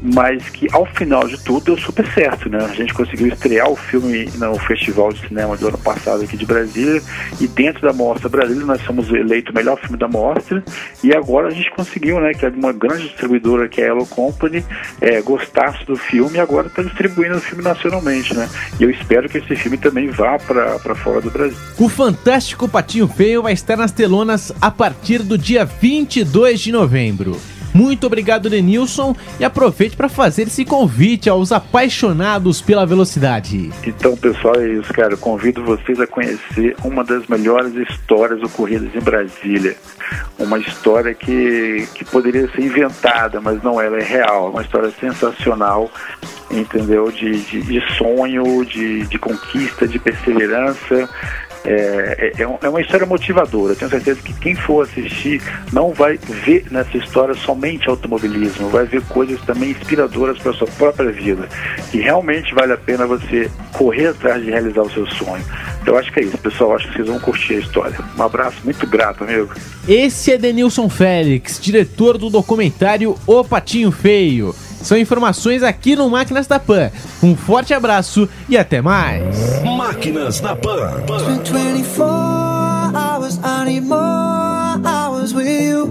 mas 0.00 0.48
que 0.50 0.68
ao 0.72 0.86
final 0.86 1.26
de 1.26 1.38
tudo 1.42 1.66
deu 1.66 1.78
super 1.78 2.06
certo, 2.12 2.48
né? 2.48 2.58
A 2.64 2.74
gente 2.74 2.94
conseguiu 2.94 3.28
estrear 3.28 3.68
o 3.70 3.76
filme 3.76 4.28
no 4.36 4.58
Festival 4.58 5.12
de 5.12 5.26
Cinema 5.26 5.56
do 5.56 5.68
ano 5.68 5.78
passado 5.78 6.22
aqui 6.22 6.36
de 6.36 6.46
Brasília 6.46 7.02
e 7.40 7.46
dentro 7.46 7.82
da 7.82 7.92
Mostra 7.92 8.28
Brasília 8.28 8.64
nós 8.64 8.80
fomos 8.82 9.10
eleito 9.10 9.52
o 9.52 9.54
melhor 9.54 9.78
filme 9.78 9.96
da 9.96 10.08
Mostra 10.08 10.62
e 11.02 11.14
agora 11.14 11.48
a 11.48 11.50
gente 11.50 11.70
conseguiu, 11.70 12.20
né, 12.20 12.32
que 12.32 12.46
é 12.46 12.48
uma 12.48 12.72
grande 12.72 13.04
distribuidora 13.04 13.68
que 13.68 13.80
é 13.80 13.84
a 13.84 13.88
Hello 13.88 14.06
Company 14.06 14.64
é, 15.00 15.20
gostasse 15.20 15.84
do 15.84 15.96
filme 15.96 16.36
e 16.36 16.40
agora 16.40 16.68
está 16.68 16.82
distribuindo 16.82 17.36
o 17.36 17.40
filme 17.40 17.62
nacionalmente, 17.62 18.34
né? 18.34 18.48
E 18.78 18.84
eu 18.84 18.90
espero 18.90 19.28
que 19.28 19.38
esse 19.38 19.56
filme 19.56 19.76
também 19.76 20.08
vá 20.10 20.38
para 20.38 20.94
fora 20.94 21.20
do 21.20 21.30
Brasil. 21.30 21.56
O 21.78 21.88
Fantástico 21.88 22.68
Patinho 22.68 23.08
Feio 23.08 23.42
vai 23.42 23.52
estar 23.52 23.76
nas 23.76 23.92
telonas 23.92 24.52
a 24.60 24.70
partir 24.70 25.22
do 25.22 25.36
dia 25.36 25.64
22 25.64 26.60
de 26.60 26.72
novembro. 26.72 27.38
Muito 27.74 28.06
obrigado, 28.06 28.48
Denilson, 28.50 29.14
e 29.38 29.44
aproveite 29.44 29.96
para 29.96 30.08
fazer 30.08 30.42
esse 30.42 30.64
convite 30.64 31.28
aos 31.28 31.52
apaixonados 31.52 32.60
pela 32.60 32.86
velocidade. 32.86 33.70
Então, 33.86 34.16
pessoal, 34.16 34.56
é 34.56 34.68
isso, 34.68 34.92
cara. 34.92 35.16
Convido 35.16 35.64
vocês 35.64 36.00
a 36.00 36.06
conhecer 36.06 36.76
uma 36.84 37.04
das 37.04 37.26
melhores 37.26 37.74
histórias 37.74 38.42
ocorridas 38.42 38.94
em 38.94 39.00
Brasília. 39.00 39.76
Uma 40.38 40.58
história 40.58 41.14
que, 41.14 41.86
que 41.94 42.04
poderia 42.04 42.48
ser 42.50 42.62
inventada, 42.62 43.40
mas 43.40 43.62
não, 43.62 43.80
ela 43.80 43.98
é 43.98 44.02
real. 44.02 44.50
Uma 44.50 44.62
história 44.62 44.90
sensacional, 44.98 45.90
entendeu? 46.50 47.10
De, 47.10 47.40
de, 47.42 47.62
de 47.62 47.96
sonho, 47.96 48.64
de, 48.64 49.06
de 49.06 49.18
conquista, 49.18 49.86
de 49.86 49.98
perseverança. 49.98 51.08
É, 51.64 52.32
é, 52.38 52.42
é 52.42 52.58
é 52.62 52.68
uma 52.68 52.80
história 52.80 53.06
motivadora. 53.06 53.74
Tenho 53.74 53.90
certeza 53.90 54.20
que 54.22 54.32
quem 54.34 54.54
for 54.54 54.84
assistir 54.84 55.42
não 55.72 55.92
vai 55.92 56.18
ver 56.44 56.66
nessa 56.70 56.96
história 56.96 57.34
somente 57.34 57.88
automobilismo, 57.88 58.68
vai 58.68 58.84
ver 58.84 59.02
coisas 59.02 59.40
também 59.42 59.70
inspiradoras 59.70 60.38
para 60.38 60.52
a 60.52 60.54
sua 60.54 60.66
própria 60.66 61.10
vida. 61.10 61.48
E 61.92 61.98
realmente 61.98 62.54
vale 62.54 62.72
a 62.72 62.76
pena 62.76 63.06
você 63.06 63.50
correr 63.72 64.08
atrás 64.08 64.42
de 64.42 64.50
realizar 64.50 64.82
o 64.82 64.90
seu 64.90 65.06
sonho. 65.06 65.44
Então 65.82 65.94
eu 65.94 66.00
acho 66.00 66.12
que 66.12 66.20
é 66.20 66.24
isso, 66.24 66.38
pessoal. 66.38 66.74
Acho 66.74 66.88
que 66.88 66.94
vocês 66.94 67.08
vão 67.08 67.20
curtir 67.20 67.54
a 67.54 67.58
história. 67.58 67.98
Um 68.16 68.22
abraço 68.22 68.58
muito 68.64 68.86
grato, 68.86 69.24
amigo. 69.24 69.54
Esse 69.86 70.32
é 70.32 70.38
Denilson 70.38 70.88
Félix, 70.88 71.60
diretor 71.60 72.18
do 72.18 72.28
documentário 72.28 73.16
O 73.26 73.44
Patinho 73.44 73.90
Feio. 73.90 74.54
São 74.82 74.96
informações 74.96 75.62
aqui 75.62 75.94
no 75.96 76.08
Máquinas 76.08 76.46
da 76.46 76.58
Pan. 76.58 76.90
Um 77.22 77.36
forte 77.36 77.74
abraço 77.74 78.28
e 78.48 78.56
até 78.56 78.80
mais. 78.80 79.62
Máquinas 79.64 80.40
na 80.40 80.56
Pan. 80.56 81.02
24 81.06 82.04
hours, 82.94 83.38
I 83.44 83.64
need 83.64 83.86
more 83.86 84.80
hours 84.86 85.32
with 85.32 85.46
you. 85.48 85.88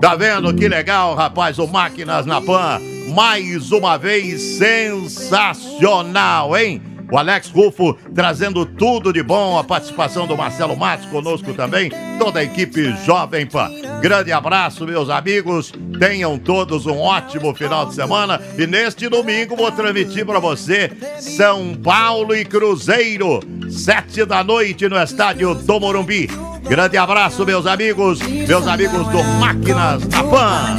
Tá 0.00 0.14
vendo 0.16 0.54
que 0.54 0.68
legal, 0.68 1.14
rapaz? 1.14 1.58
O 1.58 1.66
Máquinas 1.66 2.26
na 2.26 2.40
Pan, 2.40 2.80
mais 3.14 3.70
uma 3.70 3.96
vez 3.96 4.40
sensacional, 4.58 6.56
hein? 6.56 6.82
O 7.12 7.18
Alex 7.18 7.50
Rufo 7.50 7.94
trazendo 8.14 8.64
tudo 8.64 9.12
de 9.12 9.22
bom, 9.22 9.58
a 9.58 9.62
participação 9.62 10.26
do 10.26 10.34
Marcelo 10.34 10.74
Matos 10.74 11.04
conosco 11.10 11.52
também, 11.52 11.92
toda 12.18 12.40
a 12.40 12.42
equipe 12.42 12.96
Jovem 13.04 13.44
Pan. 13.44 13.68
Grande 14.00 14.32
abraço, 14.32 14.86
meus 14.86 15.10
amigos. 15.10 15.70
Tenham 15.98 16.38
todos 16.38 16.86
um 16.86 16.98
ótimo 16.98 17.54
final 17.54 17.84
de 17.84 17.94
semana. 17.94 18.40
E 18.56 18.66
neste 18.66 19.10
domingo 19.10 19.54
vou 19.54 19.70
transmitir 19.70 20.24
para 20.24 20.38
você 20.38 20.90
São 21.18 21.74
Paulo 21.74 22.34
e 22.34 22.46
Cruzeiro, 22.46 23.40
sete 23.68 24.24
da 24.24 24.42
noite 24.42 24.88
no 24.88 24.96
estádio 24.96 25.54
do 25.54 25.78
Morumbi. 25.78 26.30
Grande 26.62 26.96
abraço, 26.96 27.44
meus 27.44 27.66
amigos, 27.66 28.20
meus 28.22 28.66
amigos 28.66 29.06
do 29.08 29.22
Máquinas 29.38 30.08
na 30.08 30.24
Pan. 30.24 30.78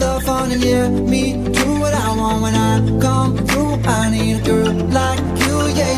Love 0.00 0.22
fun 0.24 0.50
and 0.52 0.62
yeah, 0.64 0.88
me 0.88 1.32
do 1.52 1.66
what 1.80 1.94
I 1.94 2.16
want 2.16 2.42
when 2.42 2.54
I 2.54 2.80
come 3.00 3.36
through. 3.46 3.74
I 3.84 4.10
need 4.10 4.36
a 4.40 4.44
girl 4.44 4.72
like 4.98 5.20
you, 5.44 5.56
yeah. 5.78 5.92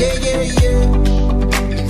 Yeah, 0.00 0.14
yeah, 0.26 0.42
yeah. 0.60 0.80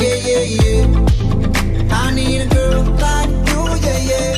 Yeah, 0.01 0.17
yeah, 0.29 0.45
yeah, 0.63 0.65
yeah. 0.65 1.97
I 2.01 2.15
need 2.15 2.41
a 2.43 2.47
girl 2.55 2.83
like 3.05 3.31
you, 3.51 3.61
yeah, 3.85 4.11
yeah. 4.11 4.31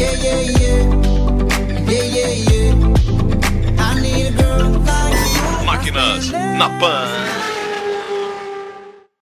Yeah, 0.00 0.14
yeah, 0.24 0.40
yeah. 0.60 0.80
Yeah, 1.92 2.06
yeah, 2.16 2.32
yeah. 2.50 3.84
I 3.86 4.00
need 4.02 4.26
a 4.26 4.42
girl 4.42 4.70
like 4.88 5.18
you. 5.34 5.66
Máquinas 5.68 6.24
na 6.58 6.68
Pan. 6.80 7.57